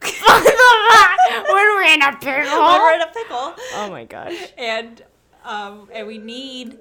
[0.02, 0.12] when
[1.52, 2.58] we're in a pickle.
[2.60, 4.34] when we're in a pickle, Oh my gosh.
[4.58, 5.00] and
[5.44, 6.76] um, and we need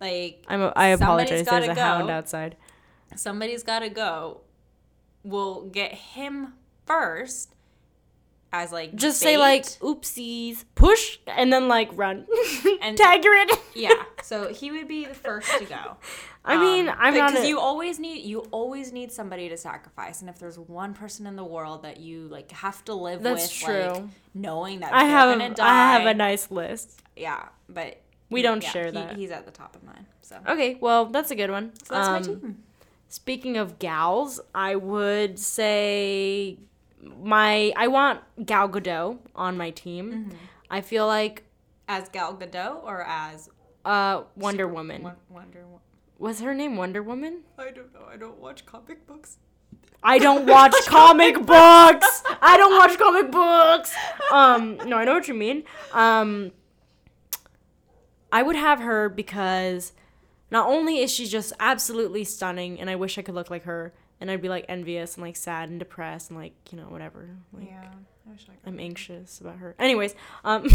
[0.00, 1.44] like I'm a, I apologize.
[1.44, 2.56] There's a hound outside.
[3.16, 4.40] Somebody's got to go.
[5.22, 6.54] We'll get him
[6.86, 7.54] first
[8.52, 12.26] as like Just say like oopsies, push, and then like run.
[12.82, 13.48] And- Tag her in.
[13.74, 13.90] yeah.
[14.22, 15.96] So he would be the first to go.
[16.46, 17.30] I mean, Um, I'm not.
[17.30, 20.92] because a- you always need you always need somebody to sacrifice, and if there's one
[20.92, 23.88] person in the world that you like have to live That's with, true.
[23.92, 24.02] like
[24.34, 25.30] knowing that I have.
[25.38, 27.02] gonna A, die, I have a nice list.
[27.16, 27.98] yeah, but
[28.30, 29.16] We don't yeah, share he- that.
[29.16, 30.06] He's at the top of mine.
[30.20, 31.72] So, Okay, well that's a good one.
[31.82, 32.62] so that's my Um, team.
[33.14, 36.58] Speaking of gals, I would say
[37.22, 40.10] my I want Gal Gadot on my team.
[40.10, 40.36] Mm-hmm.
[40.68, 41.44] I feel like
[41.86, 43.50] As Gal Gadot or as
[43.84, 45.04] uh Wonder Woman.
[45.30, 45.80] Wonder Woman.
[46.18, 47.44] Was her name Wonder Woman?
[47.56, 48.04] I don't know.
[48.12, 49.36] I don't watch comic books.
[50.02, 52.22] I don't watch comic books.
[52.42, 53.94] I don't watch comic books.
[54.32, 55.62] Um, no, I know what you mean.
[55.92, 56.50] Um,
[58.32, 59.92] I would have her because
[60.50, 63.92] not only is she just absolutely stunning, and I wish I could look like her,
[64.20, 67.28] and I'd be like envious and like sad and depressed and like you know whatever.
[67.52, 67.82] Like, Yeah,
[68.26, 68.68] I wish I could.
[68.68, 69.74] I'm anxious about her.
[69.78, 70.66] Anyways, um,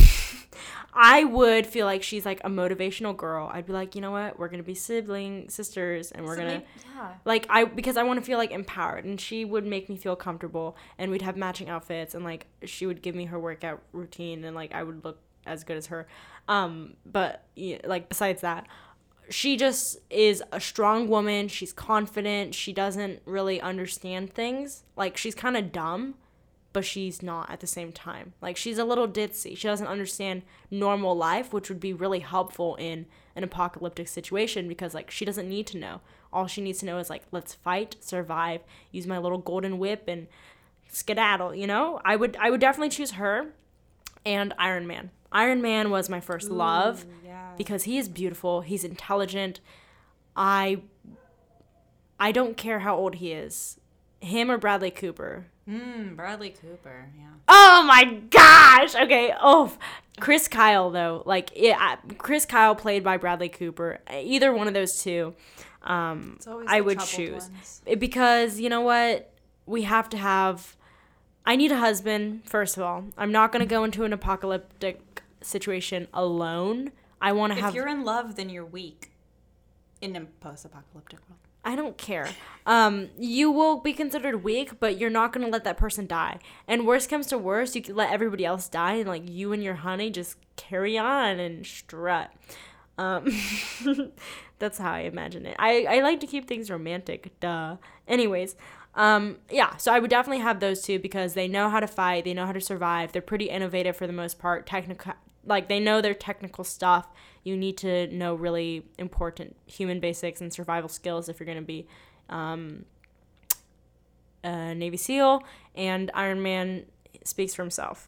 [0.93, 3.49] I would feel like she's like a motivational girl.
[3.53, 6.53] I'd be like, you know what, we're gonna be sibling sisters, and we're So gonna
[6.53, 7.13] maybe- yeah.
[7.25, 10.15] like I because I want to feel like empowered, and she would make me feel
[10.15, 14.43] comfortable, and we'd have matching outfits, and like she would give me her workout routine,
[14.43, 16.07] and like I would look as good as her.
[16.47, 18.67] Um, but yeah, like besides that,
[19.29, 21.47] she just is a strong woman.
[21.47, 22.55] She's confident.
[22.55, 24.83] She doesn't really understand things.
[24.95, 26.15] Like she's kind of dumb,
[26.73, 28.33] but she's not at the same time.
[28.41, 29.57] Like she's a little ditzy.
[29.57, 34.93] She doesn't understand normal life, which would be really helpful in an apocalyptic situation because
[34.93, 36.01] like she doesn't need to know.
[36.31, 38.61] All she needs to know is like let's fight, survive,
[38.91, 40.27] use my little golden whip and
[40.89, 42.01] skedaddle, you know?
[42.03, 43.47] I would I would definitely choose her
[44.25, 45.11] and Iron Man.
[45.31, 47.51] Iron Man was my first love yeah.
[47.57, 49.59] because he is beautiful, he's intelligent.
[50.35, 50.81] I
[52.19, 53.79] I don't care how old he is.
[54.19, 55.45] Him or Bradley Cooper.
[55.67, 57.09] Mm, Bradley Cooper.
[57.17, 57.27] Yeah.
[57.47, 58.95] Oh my gosh.
[58.95, 59.33] Okay.
[59.39, 59.71] Oh,
[60.19, 61.23] Chris Kyle though.
[61.25, 63.99] Like it, I, Chris Kyle played by Bradley Cooper.
[64.11, 65.35] Either one of those two.
[65.83, 67.81] Um, I would choose ones.
[67.97, 69.33] Because you know what
[69.65, 70.75] we have to have.
[71.45, 73.05] I need a husband first of all.
[73.17, 75.08] I'm not gonna go into an apocalyptic
[75.41, 76.91] situation alone.
[77.21, 77.69] I want to have.
[77.69, 79.11] If you're in love, then you're weak.
[80.01, 81.39] In a post-apocalyptic world.
[81.65, 82.29] I don't care.
[82.65, 86.39] Um, you will be considered weak, but you're not gonna let that person die.
[86.67, 89.61] And worst comes to worst, you can let everybody else die, and like you and
[89.61, 92.31] your honey just carry on and strut.
[92.97, 93.29] Um,
[94.59, 95.55] that's how I imagine it.
[95.59, 97.37] I I like to keep things romantic.
[97.39, 97.75] Duh.
[98.07, 98.55] Anyways,
[98.95, 99.77] um, yeah.
[99.77, 102.23] So I would definitely have those two because they know how to fight.
[102.25, 103.11] They know how to survive.
[103.11, 104.65] They're pretty innovative for the most part.
[104.65, 105.13] Technical,
[105.49, 107.07] like they know their technical stuff.
[107.43, 111.63] You need to know really important human basics and survival skills if you're going to
[111.63, 111.87] be
[112.29, 112.85] um,
[114.43, 115.43] a Navy SEAL.
[115.75, 116.85] And Iron Man
[117.23, 118.07] speaks for himself.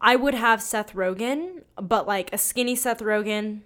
[0.00, 3.62] I would have Seth Rogen, but like a skinny Seth Rogen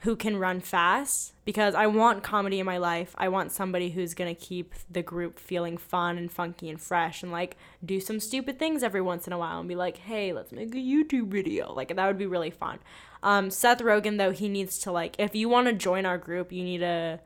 [0.00, 3.14] who can run fast because I want comedy in my life.
[3.18, 7.22] I want somebody who's going to keep the group feeling fun and funky and fresh
[7.22, 10.32] and like do some stupid things every once in a while and be like, "Hey,
[10.32, 12.78] let's make a YouTube video." Like that would be really fun.
[13.22, 16.52] Um Seth Rogen though, he needs to like if you want to join our group,
[16.52, 17.20] you need to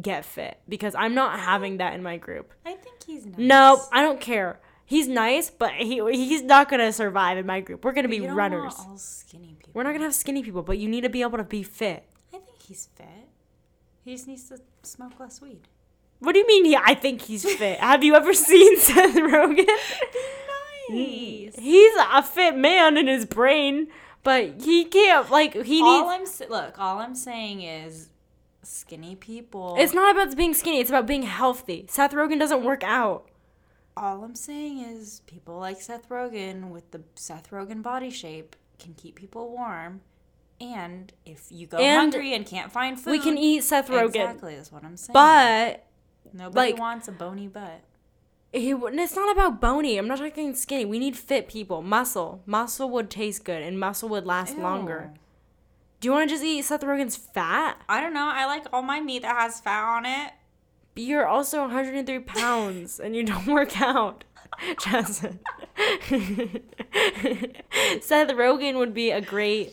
[0.00, 2.52] get fit because I'm not having that in my group.
[2.64, 3.36] I think he's nice.
[3.36, 4.60] No, I don't care.
[4.84, 7.84] He's nice, but he he's not gonna survive in my group.
[7.84, 8.74] We're gonna be You don't runners.
[8.78, 9.72] All skinny people.
[9.74, 12.04] We're not gonna have skinny people, but you need to be able to be fit.
[12.72, 13.28] He's fit.
[14.02, 15.68] He just needs to smoke less weed.
[16.20, 16.64] What do you mean?
[16.64, 17.78] He, I think he's fit.
[17.80, 19.66] have you ever seen Seth Rogen?
[20.88, 21.54] Nice.
[21.58, 23.88] He's a fit man in his brain,
[24.22, 25.30] but he can't.
[25.30, 26.40] Like he all needs.
[26.40, 28.08] I'm look, all I'm saying is
[28.62, 29.76] skinny people.
[29.78, 30.80] It's not about being skinny.
[30.80, 31.84] It's about being healthy.
[31.90, 33.28] Seth Rogen doesn't work out.
[33.98, 38.94] all I'm saying is people like Seth Rogen with the Seth Rogen body shape can
[38.94, 40.00] keep people warm.
[40.62, 44.06] And if you go And hungry and can't find food, We can eat Seth Rogen,
[44.06, 45.12] Exactly, that's what I'm saying.
[45.12, 45.84] but
[46.32, 47.80] nobody like- wants a bony butt.
[48.52, 48.70] he.
[48.72, 49.98] It's not about bony.
[49.98, 50.84] I'm not talking skinny.
[50.84, 51.82] We need fit people.
[51.82, 52.42] Muscle.
[52.46, 55.12] Muscle would taste good, and muscle would last longer.
[56.00, 57.80] Do you want to just eat Seth Rogen's fat?
[57.88, 58.28] I don't know.
[58.32, 60.32] I like all my meat that has fat on it.
[60.94, 64.24] You're also 103 pounds and you don't work out.
[64.84, 65.38] Justin.
[68.00, 69.72] Seth Rogen would be a great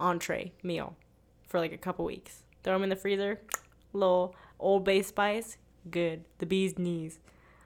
[0.00, 0.96] entree meal
[1.46, 2.42] for like a couple weeks.
[2.62, 3.40] Throw them in the freezer,
[3.92, 5.56] little Old Bay spice,
[5.90, 6.24] good.
[6.38, 7.18] The bee's knees.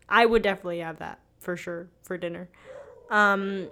[0.09, 2.49] I would definitely have that for sure for dinner.
[3.11, 3.69] Um,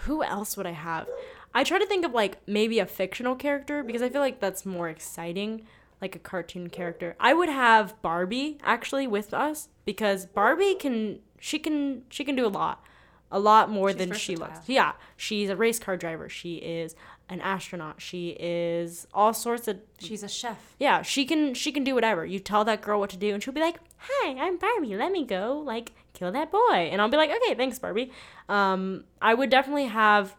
[0.00, 1.06] who else would I have?
[1.54, 4.64] I try to think of like maybe a fictional character because I feel like that's
[4.64, 5.66] more exciting,
[6.00, 7.14] like a cartoon character.
[7.20, 12.46] I would have Barbie actually with us because Barbie can she can she can do
[12.46, 12.82] a lot.
[13.30, 14.68] A lot more She's than she looks.
[14.68, 16.28] Yeah, she's a race car driver.
[16.28, 16.94] She is
[17.32, 18.00] an astronaut.
[18.00, 20.58] She is all sorts of She's a chef.
[20.78, 22.24] yeah, she can she can do whatever.
[22.26, 24.96] You tell that girl what to do and she'll be like, "Hi, I'm Barbie.
[24.96, 28.12] Let me go like kill that boy." And I'll be like, "Okay, thanks, Barbie."
[28.48, 30.36] Um I would definitely have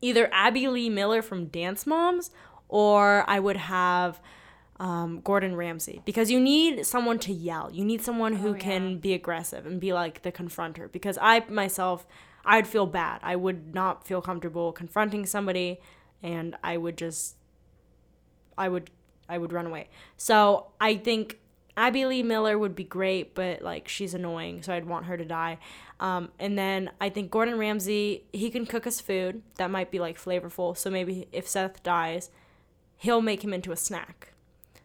[0.00, 2.30] either Abby Lee Miller from Dance Moms
[2.68, 4.20] or I would have
[4.78, 7.70] um, Gordon Ramsay because you need someone to yell.
[7.72, 8.58] You need someone who Oh, yeah.
[8.58, 12.06] can be aggressive and be like the confronter because I myself
[12.44, 13.20] I'd feel bad.
[13.22, 15.80] I would not feel comfortable confronting somebody
[16.22, 17.36] and I would just
[18.56, 18.90] I would
[19.28, 19.88] I would run away.
[20.16, 21.38] So I think
[21.76, 25.24] Abby Lee Miller would be great, but like she's annoying, so I'd want her to
[25.24, 25.58] die.
[26.00, 29.98] Um, and then I think Gordon Ramsay, he can cook us food that might be
[29.98, 30.76] like flavorful.
[30.76, 32.30] So maybe if Seth dies,
[32.96, 34.32] he'll make him into a snack.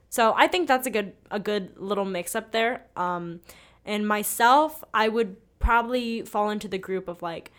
[0.10, 2.86] So I think that's a good a good little mix up there.
[2.98, 3.40] Um,
[3.86, 7.52] and myself, I would probably fall into the group of like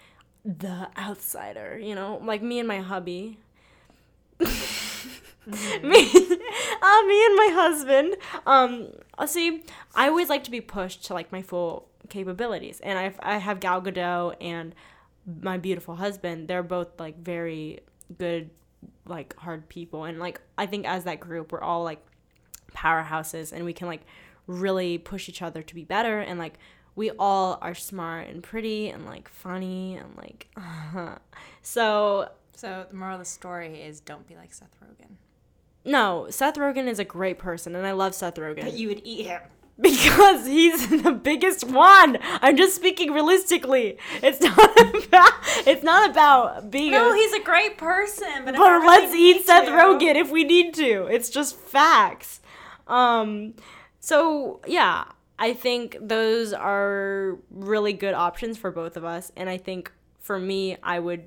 [0.44, 3.38] the outsider, you know, like me and my hubby.
[5.46, 8.16] me, uh, me and my husband.
[8.46, 12.98] Um, uh, see, I always like to be pushed to like my full capabilities, and
[12.98, 14.74] I I have Gal Gadot and
[15.40, 16.48] my beautiful husband.
[16.48, 17.80] They're both like very
[18.18, 18.50] good
[19.06, 22.04] like hard people and like I think as that group we're all like
[22.74, 24.02] powerhouses and we can like
[24.46, 26.58] really push each other to be better and like
[26.94, 30.48] we all are smart and pretty and like funny and like
[31.62, 35.16] so So the moral of the story is don't be like Seth Rogen.
[35.84, 39.02] No Seth Rogen is a great person and I love Seth Rogen But you would
[39.04, 39.40] eat him.
[39.80, 44.58] because he's the biggest one I'm just speaking realistically it's not
[45.06, 45.32] about
[45.66, 49.44] it's not about being No, a, he's a great person, but, but really let's eat
[49.46, 51.06] Seth to- Rogen if we need to.
[51.06, 52.40] It's just facts.
[52.86, 53.54] Um,
[54.00, 55.04] so yeah,
[55.38, 59.90] I think those are really good options for both of us, and I think
[60.20, 61.24] for me, I would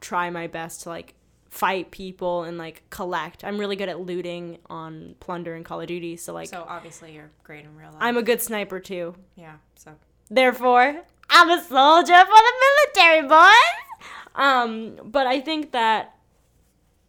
[0.00, 1.14] try my best to like
[1.50, 3.44] fight people and like collect.
[3.44, 7.12] I'm really good at looting on Plunder and Call of Duty, so like So obviously
[7.12, 7.98] you're great in real life.
[8.00, 9.14] I'm a good sniper too.
[9.36, 9.56] yeah.
[9.76, 9.92] So
[10.30, 12.52] Therefore, I'm a soldier for the
[12.94, 14.06] military, boys.
[14.36, 16.14] Um, but I think that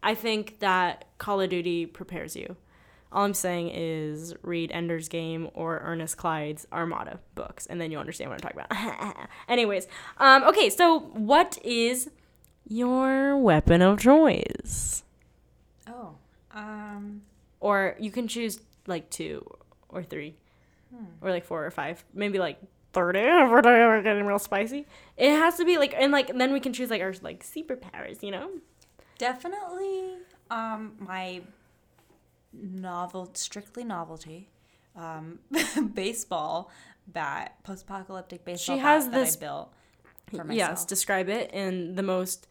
[0.03, 2.55] I think that Call of Duty prepares you.
[3.11, 7.99] All I'm saying is read Ender's Game or Ernest Cline's Armada books, and then you'll
[7.99, 9.29] understand what I'm talking about.
[9.49, 9.85] Anyways,
[10.17, 12.09] um, okay, so what is
[12.71, 15.03] your weapon of choice?
[15.87, 16.15] oh
[16.53, 17.21] um
[17.59, 19.45] Or you can choose like two
[19.89, 20.35] or three,
[21.21, 22.57] or like four or five, maybe like
[22.93, 24.85] thirty if we're getting real spicy.
[25.17, 28.23] It has to be like, and like then we can choose like our like superpowers,
[28.23, 28.49] you know?
[29.17, 30.15] definitely
[30.49, 31.41] um my
[32.53, 34.49] novel strictly novelty
[34.95, 35.39] um
[35.93, 36.71] baseball
[37.07, 39.73] bat post-apocalyptic baseball bat has that this- I built
[40.29, 40.57] for myself.
[40.57, 42.47] Yes, describe it in the most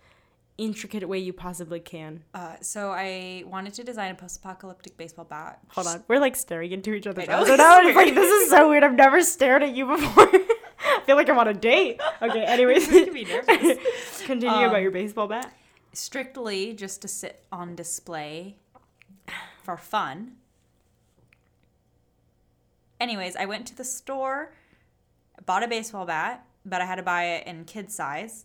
[0.61, 2.23] intricate way you possibly can.
[2.35, 5.59] Uh, so I wanted to design a post-apocalyptic baseball bat.
[5.71, 7.81] Hold on, we're like staring into each other's eyes now.
[7.81, 8.85] is It's like this is so weird.
[8.85, 10.29] I've never stared at you before.
[10.83, 12.01] I feel like I'm on a date.
[12.23, 13.79] Okay, anyways, Making me nervous.
[14.27, 15.53] continue about Um, your baseball bat.
[15.93, 18.57] Strictly just to sit on display
[19.63, 20.37] for fun.
[23.01, 24.53] Anyways, I went to the store,
[25.47, 28.45] bought a baseball bat, but I had to buy it in kid size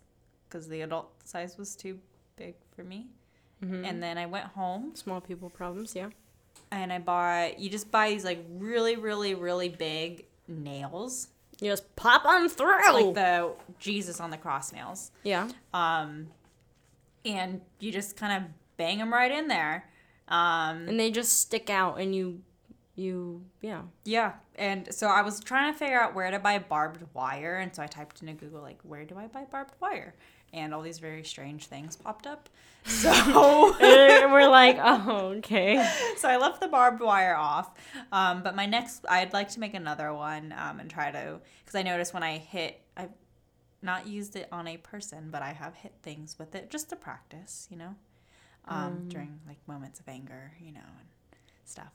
[0.55, 1.99] because the adult size was too
[2.37, 3.07] big for me.
[3.61, 3.83] Mm-hmm.
[3.83, 6.09] And then I went home Small people problems, yeah.
[6.71, 11.27] and I bought, you just buy these like really, really, really big nails.
[11.59, 12.93] You just pop on through.
[12.93, 15.11] Like the Jesus on the cross nails.
[15.23, 15.49] yeah.
[15.73, 16.27] Um,
[17.25, 19.89] and you just kind of bang them right in there.
[20.27, 22.41] Um, and they just stick out and you
[22.95, 27.03] you yeah yeah, and so I was trying to figure out where to buy barbed
[27.13, 30.15] wire, and so I typed into Google like, where do I buy barbed wire?
[30.55, 32.49] And all these very strange things popped up.
[32.87, 33.09] So,
[33.79, 35.83] we're like oh okay
[36.17, 37.71] so I left the barbed wire off.
[38.11, 41.73] Um, but my next, I'd like to make another one um, and try to, because
[41.75, 43.09] I noticed when I hit, I've
[43.81, 46.95] not used it on a person, but I have hit things with it just to
[46.95, 47.95] practice, you know,
[48.67, 51.07] um, during like moments of anger, you know, and
[51.65, 51.91] stuff.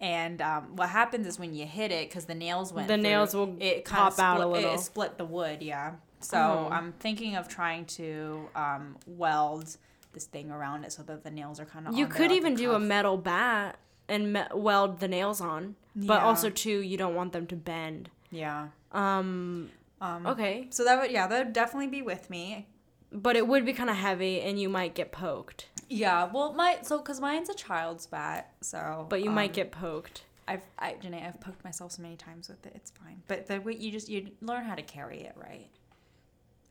[0.00, 3.02] And um, what happens is when you hit it, because the nails went, The through,
[3.02, 4.74] nails will it pop out a split- little.
[4.74, 5.92] It split the wood, yeah.
[6.24, 6.68] So Oh.
[6.72, 9.76] I'm thinking of trying to um, weld
[10.12, 11.94] this thing around it so that the nails are kind of.
[11.96, 16.24] you could even do a metal bat and me- weld the nails on but Yeah.
[16.24, 18.68] also too you don't want them to bend Yeah.
[18.92, 22.66] um Um, okay So that would yeah, that would definitely be with me.
[23.10, 26.78] but it would be kind of heavy and you might get poked Yeah, well, my
[26.82, 30.94] so because mine's a child's bat, so but you um, might get poked I've I
[30.94, 32.72] Janae, I've poked myself so many times with it.
[32.74, 35.68] It's fine, but the way you just you learn how to carry it right.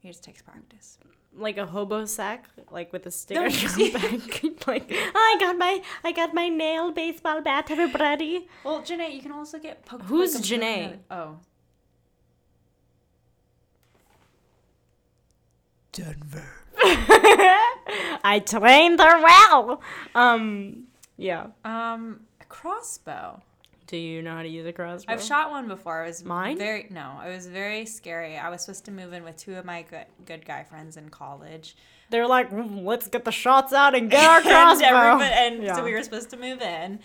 [0.04, 0.98] It just takes practice.
[1.34, 4.86] like a hobo sack like with a stick No, on your back like
[5.16, 9.58] i got my i got my nail baseball bat everybody Well, Janae, you can also
[9.60, 10.04] get poked.
[10.06, 10.86] Who's with a completely Janae?
[10.88, 11.38] other- Oh,
[18.24, 19.82] i trained her well
[20.16, 20.84] um
[21.18, 23.42] yeah um, a crossbow.
[23.92, 26.04] Do you know how to use a crossbow I've shot one before.
[26.04, 26.58] It was Mine?
[26.58, 27.20] very no.
[27.24, 28.38] It was very scary.
[28.38, 31.10] I was supposed to move in with two of my good good guy friends in
[31.10, 31.76] college.
[32.10, 35.64] they're like "Mm, let's get the shots out and get our and, crossbow everybody- and
[35.64, 35.76] Yeah.
[35.76, 37.00] so we were supposed to move in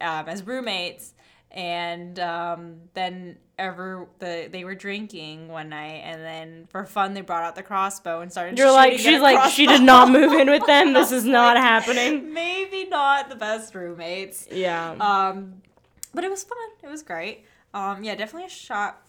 [0.00, 1.14] um, as roommates
[1.50, 7.20] and um, then ever the they were drinking one night and then for fun they
[7.22, 10.48] brought out the crossbow and started You're like, she's like, she did not move in
[10.50, 10.92] with them.
[10.92, 12.32] This is not happening.
[12.32, 14.90] maybe not the best roommates Yeah.
[15.00, 15.62] um,
[16.18, 17.44] but it was fun it was great
[17.74, 19.02] um, yeah definitely a shot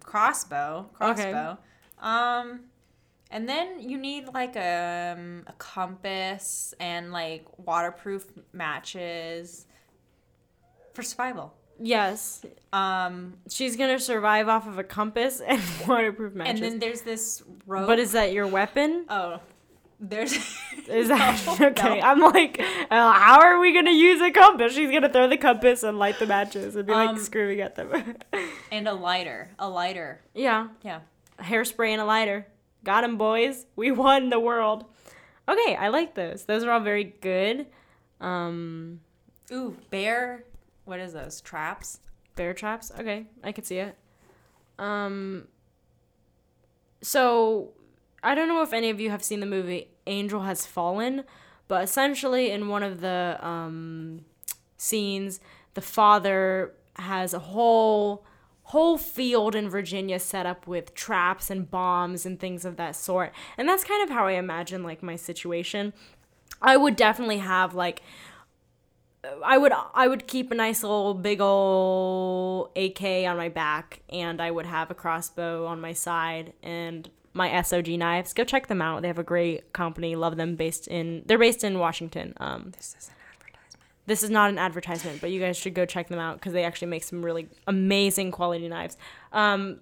[0.00, 1.30] crossbow Okay.
[1.32, 1.58] crossbow
[2.00, 2.60] um
[3.30, 9.66] and then you need like a, um, a compass and like waterproof matches
[10.94, 11.52] for survival.
[11.80, 12.42] yes.
[12.72, 16.54] Um, She's going to survive off of a compass and waterproof matches.
[16.54, 17.88] and then there's this rope.
[17.88, 19.06] but is that your weapon?
[19.10, 19.40] oh,
[19.98, 20.32] There's
[20.88, 22.00] Is that No, okay?
[22.00, 22.06] no.
[22.06, 24.74] I'm like, uh, how are we gonna use a compass?
[24.74, 27.74] She's gonna throw the compass and light the matches and be like Um, screaming at
[27.76, 28.16] them.
[28.70, 30.20] and a lighter, a lighter.
[30.34, 31.00] yeah, Yeah.
[31.38, 32.46] a hairspray and a lighter.
[32.84, 33.66] Got him, boys.
[33.74, 34.84] We won the world.
[35.48, 36.44] Okay, I like those.
[36.44, 37.66] Those are all very good.
[38.20, 39.00] Um,
[39.52, 40.44] Ooh, bear.
[40.84, 42.00] What is those traps?
[42.36, 42.92] bear traps.
[43.00, 43.96] Okay, I could see it.
[44.78, 45.48] Um,
[47.02, 47.72] so
[48.26, 51.22] I don't know if any of you have seen the movie Angel Has Fallen,
[51.68, 54.24] but essentially in one of the um,
[54.76, 55.38] scenes,
[55.74, 58.26] the father has a whole
[58.64, 63.32] whole field in Virginia set up with traps and bombs and things of that sort.
[63.56, 65.92] And that's kind of how I imagine like my situation.
[66.60, 68.02] I would definitely have like
[69.44, 74.40] I would I would keep a nice little big old AK on my back and
[74.40, 78.32] I would have a crossbow on my side and my SOG knives.
[78.32, 79.02] Go check them out.
[79.02, 80.16] They have a great company.
[80.16, 82.34] Love them based in they're based in Washington.
[82.38, 83.82] Um This is an advertisement.
[84.06, 86.64] this is not an advertisement, but you guys should go check them out because they
[86.64, 88.96] actually make some really amazing quality knives.
[89.32, 89.80] Um,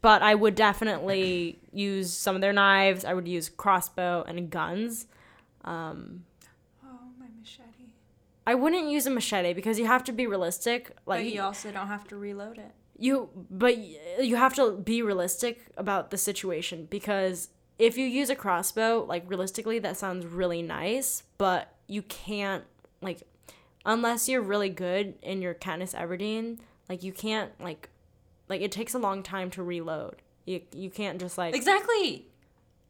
[0.00, 3.04] but I would definitely use some of their knives.
[3.04, 5.06] I would use crossbow and guns.
[5.64, 6.24] Um,
[6.84, 7.90] Oh, my machete.
[8.46, 10.90] I wouldn't use a machete because you have to be realistic.
[11.04, 12.72] Like But you also don't have to reload it.
[12.98, 18.34] You but you have to be realistic about the situation because if you use a
[18.34, 22.64] crossbow like realistically that sounds really nice but you can't
[23.00, 23.22] like
[23.86, 27.88] unless you're really good in your Katniss Everdeen like you can't like
[28.48, 30.16] like it takes a long time to reload
[30.48, 32.26] you you can't just like Exactly.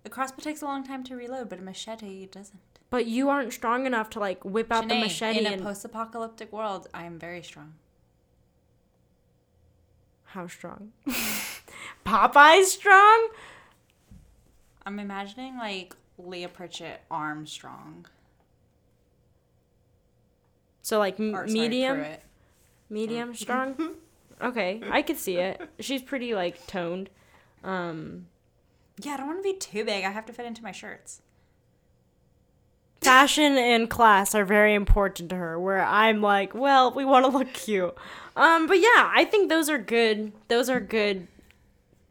[0.05, 2.61] A crossbow takes a long time to reload, but a machete doesn't.
[2.89, 6.53] but you aren't strong enough to like whip out the machete in a and post-apocalyptic
[6.53, 7.75] world, I am very strong.
[10.29, 10.93] How strong
[12.05, 13.29] Popeye's strong
[14.87, 18.07] I'm imagining like Leah Pritchett Armstrong.
[20.83, 22.23] so like m- Or, sorry, medium Pruitt.
[22.91, 23.95] medium strong
[24.43, 27.11] okay i could see it she's pretty like toned
[27.65, 28.27] um
[29.03, 30.05] Yeah, I don't want to be too big.
[30.05, 31.23] I have to fit into my shirts.
[33.01, 37.31] Fashion and class are very important to her where i'm like well we want to
[37.31, 37.95] look cute.
[38.37, 41.29] Um but yeah i think those are good those are good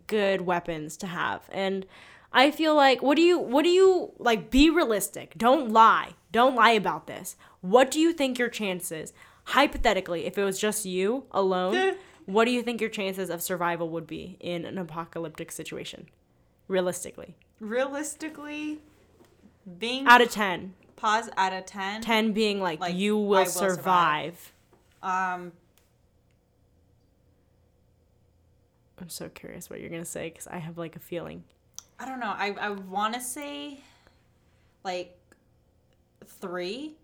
[0.08, 1.42] good weapons to have.
[1.52, 1.86] And
[2.32, 5.34] i feel like what do you what do you like be realistic.
[5.38, 6.12] Don't lie.
[6.32, 7.36] Don't lie about this.
[7.62, 9.14] What do you think your chances
[9.46, 11.96] hypothetically if it was just you alone
[12.28, 16.10] what do you think your chances of survival would be in an apocalyptic situation?
[16.68, 17.36] Realistically.
[17.62, 18.80] Realistically,
[19.80, 23.46] being out of 10 pause out of 10, 10 being like, Like, you will, will
[23.46, 24.52] survive.
[25.04, 25.34] survive.
[25.36, 25.52] um
[29.00, 31.44] I'm so curious what you're going to say because I have like a feeling.
[32.00, 32.34] I don't know.
[32.36, 33.80] I I want to say
[34.84, 35.16] like
[36.26, 36.96] 3.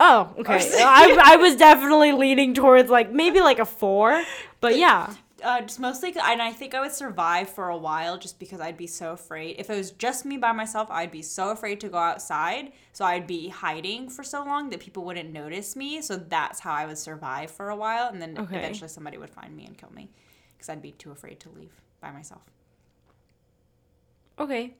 [0.00, 0.72] Oh, okay.
[0.78, 4.22] I, I was definitely leaning towards like maybe like a four,
[4.60, 5.12] but yeah.
[5.42, 8.76] Uh, just mostly, and I think I would survive for a while just because I'd
[8.76, 9.56] be so afraid.
[9.58, 12.72] If it was just me by myself, I'd be so afraid to go outside.
[12.92, 16.02] So I'd be hiding for so long that people wouldn't notice me.
[16.02, 18.08] So that's how I would survive for a while.
[18.08, 18.56] And then Okay.
[18.58, 20.08] eventually somebody would find me and kill me
[20.56, 22.42] because I'd be too afraid to leave by myself.
[24.38, 24.74] Okay.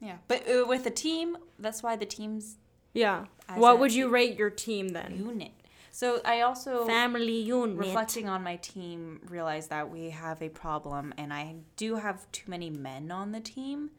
[0.00, 0.16] Yeah.
[0.28, 2.56] But uh, with a team, that's why the team's
[2.92, 3.26] Yeah.
[3.54, 5.16] What would you rate your team then?
[5.18, 5.52] unit.
[5.94, 6.86] So I also.
[6.86, 7.78] Family unit.
[7.78, 12.50] reflecting on my team realized that we have a problem and i do have too
[12.50, 13.90] many men on the team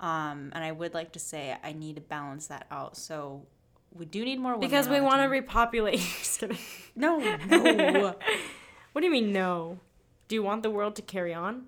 [0.00, 3.42] um, and i would like to say i need to balance that out so
[3.94, 6.00] we do need more women because we want to repopulate.
[6.00, 6.58] Just kidding.
[6.96, 8.16] no no
[8.92, 9.78] What do you mean no?
[10.26, 11.66] Do you want the world to carry on?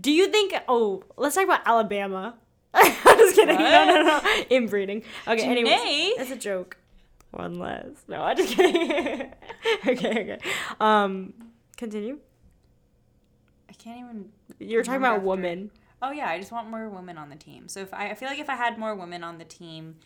[0.00, 0.54] Do you think?
[0.66, 2.34] Oh, let's talk about Alabama.
[2.74, 3.56] I'm just kidding.
[3.58, 4.20] No, no, no.
[4.50, 5.02] Inbreeding.
[5.28, 5.44] Okay.
[5.44, 6.16] Anyways, Janae.
[6.16, 6.79] that's a joke.
[7.32, 7.86] One less.
[8.08, 9.32] No, I'm just kidding.
[9.86, 10.38] okay, okay.
[10.80, 11.32] Um,
[11.76, 12.18] continue.
[13.68, 14.28] i can't even
[14.58, 15.70] You're talking about after- women.
[16.02, 18.28] oh yeah i just want more women on the team so if I, I feel
[18.28, 19.96] like if i had more women on the team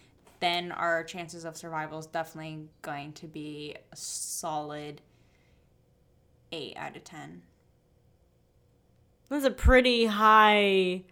[0.40, 5.00] then our chances of survival is definitely going to be a solid
[6.52, 7.42] 8 out of 10
[9.30, 11.02] That's a pretty high,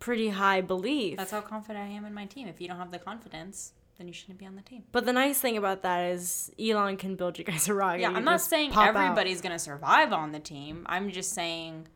[0.00, 1.16] pretty high belief.
[1.18, 4.06] that's how confident i am in my team if you don't have the confidence then
[4.06, 7.16] you shouldn't be on the team but the nice thing about that is Elon can
[7.16, 8.00] build you guys a rocket.
[8.00, 10.86] Yeah, I'm not saying everybody's gonna survive on the team.
[10.88, 11.88] I'm just saying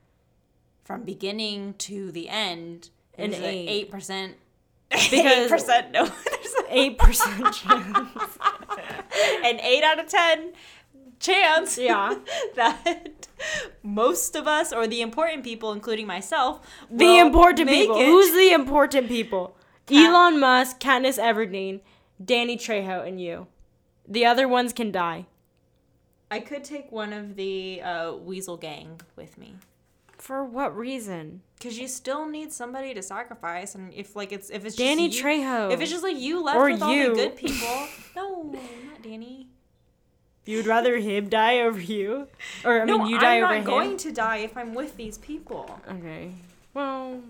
[0.85, 3.91] from beginning to the end, An eight.
[3.91, 4.37] percent.
[4.93, 5.91] Eight percent.
[5.93, 8.39] No, there's Eight percent chance.
[9.45, 10.53] an eight out of ten
[11.19, 11.79] chance.
[11.79, 12.17] Yeah.
[12.57, 13.29] that
[13.83, 17.97] most of us, or the important people, including myself, The important people.
[17.99, 18.07] it.
[18.07, 19.57] Who's the important people?
[19.87, 21.81] Kat- Elon Musk, Katniss Everdeen,
[22.25, 23.47] Danny Trejo, and you.
[24.07, 25.27] The other ones can die.
[26.31, 29.57] I could take one of the uh, Weasel Gang with me.
[30.19, 31.43] For what reason?
[31.61, 35.19] Cause you still need somebody to sacrifice, and if like it's if it's Danny just
[35.21, 35.73] you, Trejo.
[35.73, 37.09] if it's just like you left Or with all you.
[37.11, 39.49] the good people, no, not Danny.
[40.45, 42.27] You'd rather him die over you?
[42.65, 43.59] Or, I no, mean, you die I'm over him.
[43.61, 45.79] I'm not going to die if I'm with these people.
[45.89, 46.33] Okay.
[46.75, 47.21] Well,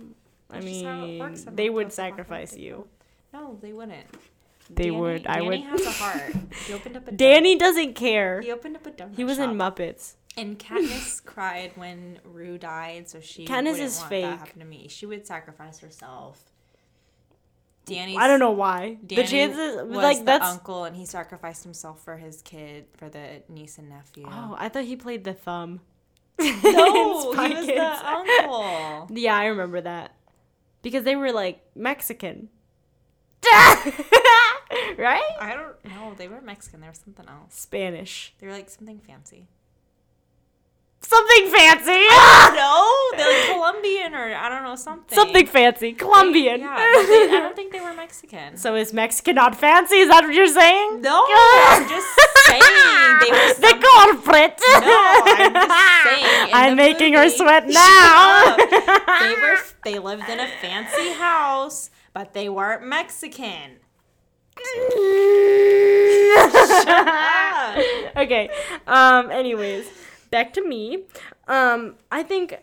[0.51, 2.86] I That's just how it mean, they would sacrifice you.
[3.34, 4.07] No, they wouldn't.
[4.74, 5.60] They would, I Danny would.
[5.60, 6.34] has a heart.
[6.66, 8.40] He opened up a dump- Danny doesn't care.
[8.40, 9.50] He opened up a donut He was in.
[9.50, 10.14] Muppets.
[10.36, 14.24] And Katniss cried when Rue died, so she Katniss is want fake.
[14.24, 14.88] that happen to me.
[14.88, 16.40] She would sacrifice herself.
[17.84, 18.16] Danny.
[18.16, 18.98] I don't know why.
[19.04, 20.44] Danny the chances, was like the that's.
[20.46, 24.24] uncle, and he sacrificed himself for his kid, for the niece and nephew.
[24.28, 25.80] Oh, I thought he played the thumb.
[26.38, 29.08] no, he was the uncle.
[29.16, 30.14] Yeah, I remember that.
[30.80, 32.48] Because they were like Mexican.
[34.99, 35.22] right?
[35.40, 36.14] I don't know.
[36.16, 36.80] They were Mexican.
[36.80, 37.55] They were something else.
[37.55, 38.34] Spanish.
[38.38, 39.47] They were like something fancy.
[41.05, 41.90] Something fancy.
[42.57, 45.14] no, they're like Colombian or I don't know something.
[45.16, 45.93] Something fancy.
[45.95, 46.61] Colombian.
[46.61, 48.57] Yeah, but they, I don't think they were Mexican.
[48.64, 49.97] so is Mexican not fancy?
[49.97, 51.03] Is that what you're saying?
[51.03, 52.07] No, I'm just
[52.47, 52.62] saying
[53.20, 53.55] they were.
[53.55, 54.61] The some- culprit.
[54.61, 56.49] No, I'm just saying.
[56.49, 58.57] in I'm the making her movie- sweat Shut now.
[58.57, 59.20] up.
[59.20, 59.59] they were.
[59.84, 63.78] They lived in a fancy house, but they weren't Mexican.
[68.16, 68.50] okay.
[68.86, 69.30] Um.
[69.30, 69.88] Anyways,
[70.30, 71.04] back to me.
[71.48, 71.96] Um.
[72.10, 72.58] I think.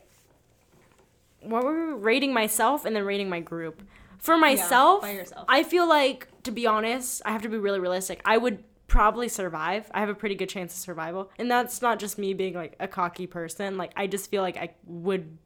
[1.42, 3.82] What were we rating myself and then rating my group?
[4.20, 5.46] For myself, yourself.
[5.48, 8.22] I feel like to be honest, I have to be really realistic.
[8.26, 9.90] I would probably survive.
[9.94, 12.76] I have a pretty good chance of survival, and that's not just me being like
[12.80, 13.78] a cocky person.
[13.78, 15.38] Like I just feel like I would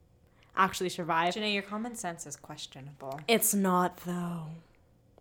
[0.55, 1.33] actually survive.
[1.33, 3.19] Janae, your common sense is questionable.
[3.27, 4.47] It's not though.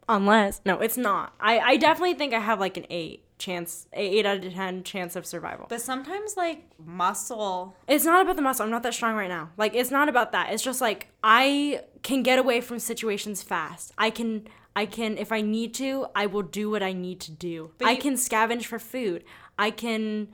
[0.09, 1.33] Unless no, it's not.
[1.41, 5.15] I I definitely think I have like an eight chance, eight out of ten chance
[5.17, 5.67] of survival.
[5.69, 7.77] But sometimes, like muscle.
[7.87, 8.65] It's not about the muscle.
[8.65, 9.51] I'm not that strong right now.
[9.57, 10.53] Like it's not about that.
[10.53, 13.93] It's just like I can get away from situations fast.
[13.97, 17.31] I can I can if I need to, I will do what I need to
[17.31, 17.71] do.
[17.79, 19.23] But I you- can scavenge for food.
[19.59, 20.29] I can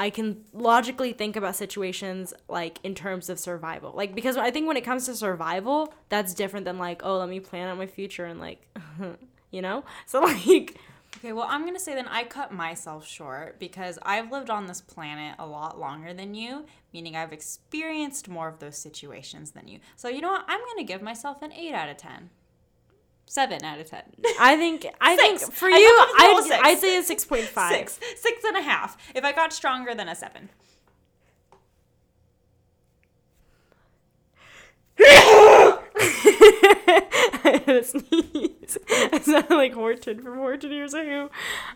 [0.00, 3.92] I can logically think about situations like in terms of survival.
[3.94, 7.28] Like because I think when it comes to survival, that's different than like, oh, let
[7.28, 8.66] me plan out my future and like
[9.50, 9.84] you know?
[10.06, 10.78] So like
[11.18, 14.80] Okay, well, I'm gonna say then I cut myself short because I've lived on this
[14.80, 19.80] planet a lot longer than you, meaning I've experienced more of those situations than you.
[19.96, 20.46] So you know what?
[20.48, 22.30] I'm gonna give myself an eight out of ten.
[23.30, 24.02] Seven out of ten.
[24.40, 25.42] I think I Six.
[25.44, 26.60] think for I you thought I'd.
[26.72, 27.72] I'd say a six point five.
[27.76, 28.00] Six.
[28.16, 28.96] Six and a half.
[29.14, 30.48] If I got stronger than a seven.
[36.52, 38.78] I sneeze.
[39.12, 41.30] I sound like Horton from Horton Hears a Who.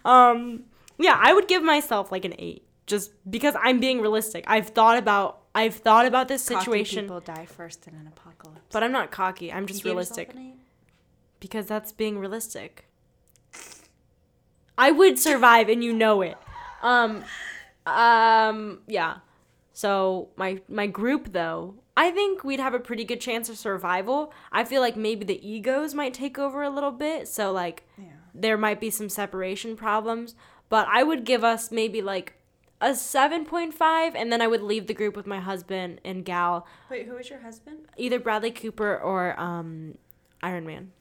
[0.09, 0.65] Um,
[0.99, 4.45] yeah, I would give myself like an eight, just because I'm being realistic.
[4.47, 8.61] I've thought about I've thought about this Cocky situation, people die first in an apocalypse.
[8.73, 9.53] but I'm not cocky.
[9.53, 10.55] I'm just You gave realistic an eight?
[11.45, 12.87] Because that's being realistic.
[14.79, 16.37] I would survive, and you know it.
[16.83, 17.23] Um,
[17.87, 19.17] um, yeah.
[19.75, 24.33] So my my group though, I think we'd have a pretty good chance of survival.
[24.51, 28.05] I feel like maybe the egos might take over a little bit, so like Yeah.
[28.35, 30.35] there might be some separation problems,
[30.71, 32.35] but I would give us maybe like
[32.81, 37.07] a 7.5 and then I would leave the group with my husband and gal, Wait,
[37.07, 37.79] who is your husband?
[37.97, 39.99] either Bradley Cooper or um
[40.43, 40.93] Iron Man.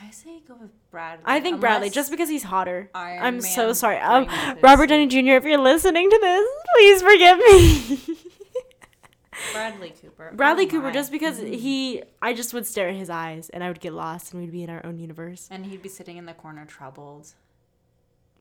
[0.00, 1.24] I say go with Bradley.
[1.26, 2.90] I think Bradley just because he's hotter.
[2.94, 3.98] Iron I'm so sorry.
[3.98, 4.26] Um,
[4.62, 8.16] Robert Downey Jr., if you're listening to this, please forgive me.
[9.52, 10.32] Bradley Cooper.
[10.34, 10.92] Bradley Oh Cooper, my.
[10.92, 14.32] just because he, I just would stare at his eyes and I would get lost
[14.32, 15.48] and we'd be in our own universe.
[15.50, 17.32] And he'd be sitting in the corner troubled.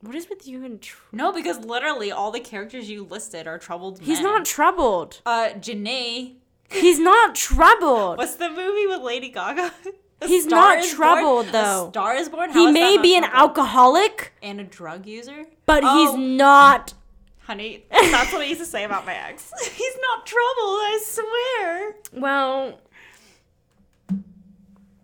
[0.02, 0.82] What is with you and?
[0.82, 4.24] Tr- No, because literally all the characters you listed are troubled he's men.
[4.26, 5.22] not troubled.
[5.26, 6.36] Uh, Janae.
[6.70, 8.18] He's not troubled.
[8.18, 9.74] What's the movie with Lady Gaga?
[10.26, 11.52] He's not troubled, Born?
[11.52, 11.88] though.
[11.88, 12.50] A Star is Born.
[12.50, 13.40] How He is may be an troubled?
[13.58, 15.46] alcoholic, and a drug user.
[15.66, 16.94] but Oh, he's not.
[17.42, 17.86] honey.
[17.92, 19.52] That's what I used to say about my ex.
[19.74, 20.44] He's not troubled.
[20.58, 21.96] I swear.
[22.14, 22.80] Well,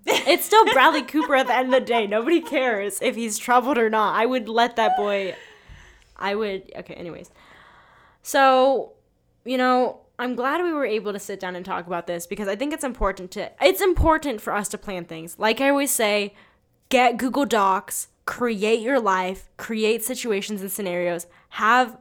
[0.05, 2.05] it's still Bradley Cooper at the end of the day.
[2.07, 4.15] Nobody cares if he's troubled or not.
[4.15, 5.35] I would let that boy.
[6.17, 6.71] I would.
[6.75, 7.29] Okay, anyways.
[8.21, 8.93] So,
[9.45, 12.47] you know, I'm glad we were able to sit down and talk about this because
[12.47, 13.51] I think it's important to.
[13.61, 15.39] It's important for us to plan things.
[15.39, 16.35] Like I always say,
[16.89, 21.97] get Google Docs, create your life, create situations and scenarios, have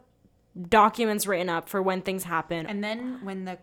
[0.69, 2.67] documents written up for when things happen.
[2.67, 3.59] And then when the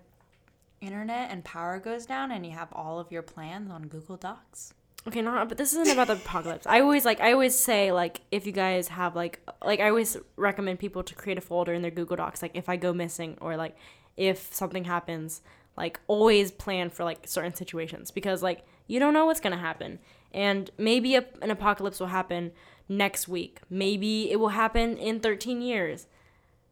[0.82, 4.74] internet and power goes down and you have all of your plans on Google Docs.
[5.08, 6.68] Okay, not but this isn't about the apocalypse.
[6.68, 10.18] I always like I always say like if you guys have like like I always
[10.36, 13.38] recommend people to create a folder in their Google Docs like if I go missing
[13.40, 13.78] or like
[14.20, 15.42] if something happens,
[15.78, 19.60] like always plan for like certain situations because like you don't know what's going to
[19.60, 19.98] happen.
[20.34, 22.52] And maybe a, an apocalypse will happen
[22.88, 23.62] next week.
[23.70, 26.06] Maybe it will happen in 13 years.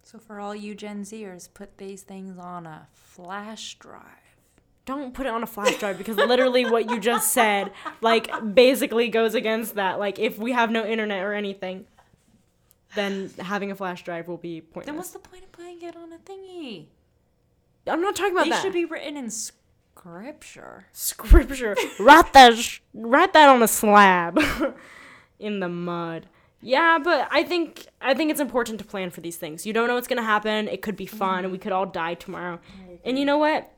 [0.04, 4.04] So for all you Gen Zers, put these things on a flash drive.
[4.86, 7.72] Don't put it on a flash drive because literally what you just said
[8.02, 10.00] like basically goes against that.
[10.00, 11.86] Like if we have no internet or anything,
[12.96, 14.86] then having a flash drive will be pointless.
[14.86, 16.88] Then what's the point of putting it on a thingy?
[17.88, 18.62] I'm not talking about They that.
[18.62, 20.86] should be written in scripture.
[20.92, 21.76] scripture.
[22.00, 24.40] write that sh- write that on a slab
[25.40, 26.28] in the mud.
[26.62, 29.66] Yeah, but I think I think it's important to plan for these things.
[29.66, 30.68] You don't know what's gonna happen.
[30.68, 32.60] It could be fun, and we could all die tomorrow.
[33.06, 33.72] And you know what?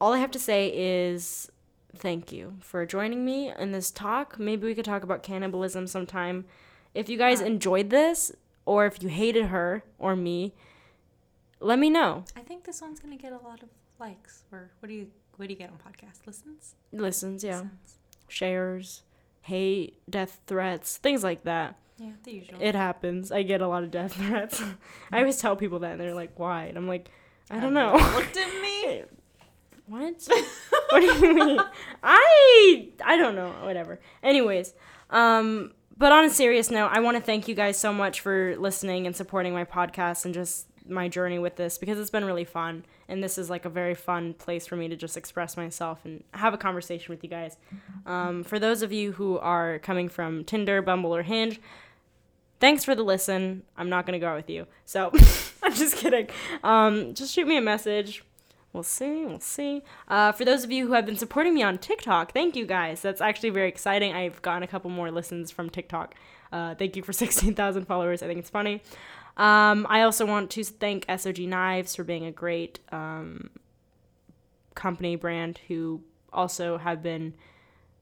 [0.00, 1.50] All I have to say is
[1.96, 4.38] thank you for joining me in this talk.
[4.38, 6.46] Maybe we could talk about cannibalism sometime.
[6.94, 8.32] If you guys uh, enjoyed this,
[8.64, 10.54] or if you hated her or me,
[11.62, 12.24] let me know.
[12.36, 14.44] I think this one's gonna get a lot of likes.
[14.52, 16.74] Or what do you what do you get on podcast listens?
[16.92, 17.56] Listens, yeah.
[17.56, 17.98] Listens.
[18.28, 19.02] shares,
[19.42, 21.76] hate, death threats, things like that.
[21.98, 22.58] Yeah, the usual.
[22.60, 23.30] It happens.
[23.30, 24.62] I get a lot of death threats.
[25.10, 27.10] I always tell people that, and they're like, "Why?" And I'm like,
[27.50, 29.02] "I don't know." Looked at me.
[29.86, 30.28] what?
[30.90, 31.60] what do you mean?
[32.02, 33.50] I I don't know.
[33.62, 34.00] Whatever.
[34.22, 34.74] Anyways,
[35.10, 38.56] um, but on a serious note, I want to thank you guys so much for
[38.56, 42.44] listening and supporting my podcast and just my journey with this because it's been really
[42.44, 46.00] fun and this is like a very fun place for me to just express myself
[46.04, 47.56] and have a conversation with you guys
[48.06, 51.60] um, for those of you who are coming from tinder bumble or hinge
[52.60, 55.10] thanks for the listen i'm not going to go out with you so
[55.62, 56.28] i'm just kidding
[56.64, 58.24] um, just shoot me a message
[58.72, 59.26] We'll see.
[59.26, 59.82] We'll see.
[60.08, 63.02] Uh, for those of you who have been supporting me on TikTok, thank you guys.
[63.02, 64.14] That's actually very exciting.
[64.14, 66.14] I've gotten a couple more listens from TikTok.
[66.50, 68.22] Uh, thank you for 16,000 followers.
[68.22, 68.82] I think it's funny.
[69.36, 73.50] Um, I also want to thank SOG Knives for being a great um,
[74.74, 76.02] company brand who
[76.32, 77.34] also have been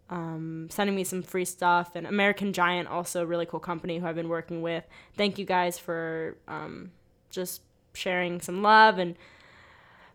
[0.09, 1.95] um, sending me some free stuff.
[1.95, 4.85] And American Giant, also a really cool company who I've been working with.
[5.17, 6.91] Thank you guys for um,
[7.31, 7.63] just
[7.95, 9.17] sharing some love and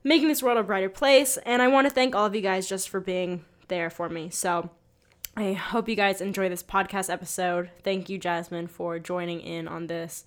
[0.03, 1.37] making this world a brighter place.
[1.45, 4.29] And I want to thank all of you guys just for being there for me.
[4.29, 4.69] So
[5.35, 7.69] I hope you guys enjoy this podcast episode.
[7.83, 10.25] Thank you, Jasmine, for joining in on this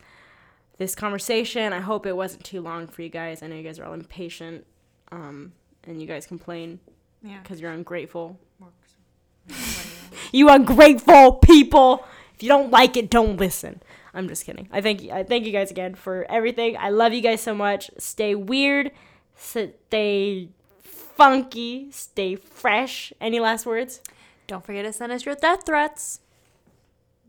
[0.79, 1.73] this conversation.
[1.73, 3.43] I hope it wasn't too long for you guys.
[3.43, 4.65] I know you guys are all impatient,
[5.13, 5.53] um,
[5.85, 6.81] and you guys complain
[7.23, 7.39] Yeah.
[7.43, 8.39] because you're ungrateful.
[8.61, 8.97] Works.
[9.47, 9.57] What
[10.11, 12.05] do You ungrateful people!
[12.35, 13.83] If you don't like it, don't listen.
[14.15, 14.69] I'm just kidding.
[14.73, 16.77] I thank I thank you guys again for everything.
[16.77, 17.91] I love you guys so much.
[17.99, 18.91] Stay weird,
[19.37, 20.49] stay
[20.83, 23.13] funky, stay fresh.
[23.21, 24.01] Any last words?
[24.47, 26.21] Don't forget to send us your death threats.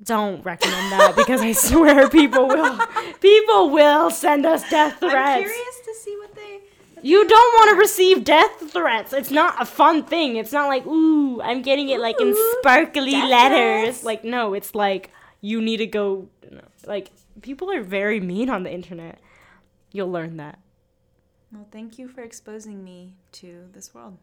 [0.04, 2.78] Don't recommend that because I swear people will
[3.20, 5.39] people will send us death I'm threats.
[5.41, 6.60] curious to see what they.
[7.02, 9.14] You don't want to receive death threats.
[9.14, 10.36] It's not a fun thing.
[10.36, 13.84] It's not like, ooh, I'm getting it like in sparkly death letters.
[13.86, 14.04] threats.
[14.04, 16.28] Like, no, it's like you need to go.
[16.50, 19.20] no, Like, people are very mean on the internet.
[19.93, 20.60] You'll learn that.
[21.54, 24.18] Well, thank you for exposing me to this world.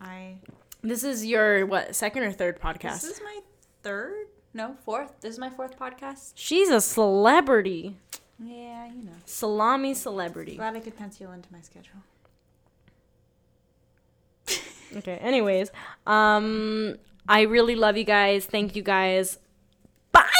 [0.00, 0.36] I.
[0.82, 3.00] This is your what second or third podcast?
[3.00, 3.40] This is my
[3.82, 5.20] third, no, fourth.
[5.20, 6.32] This is my fourth podcast.
[6.36, 7.96] She's a celebrity,
[8.38, 9.12] Yeah, you know.
[9.26, 10.56] salami celebrity.
[10.56, 12.00] Glad I could pencil into my schedule.
[14.96, 15.16] Okay.
[15.16, 15.72] Anyways,
[16.06, 16.96] um,
[17.28, 18.46] I really love you guys.
[18.46, 19.38] Thank you guys.
[20.12, 20.30] Bye.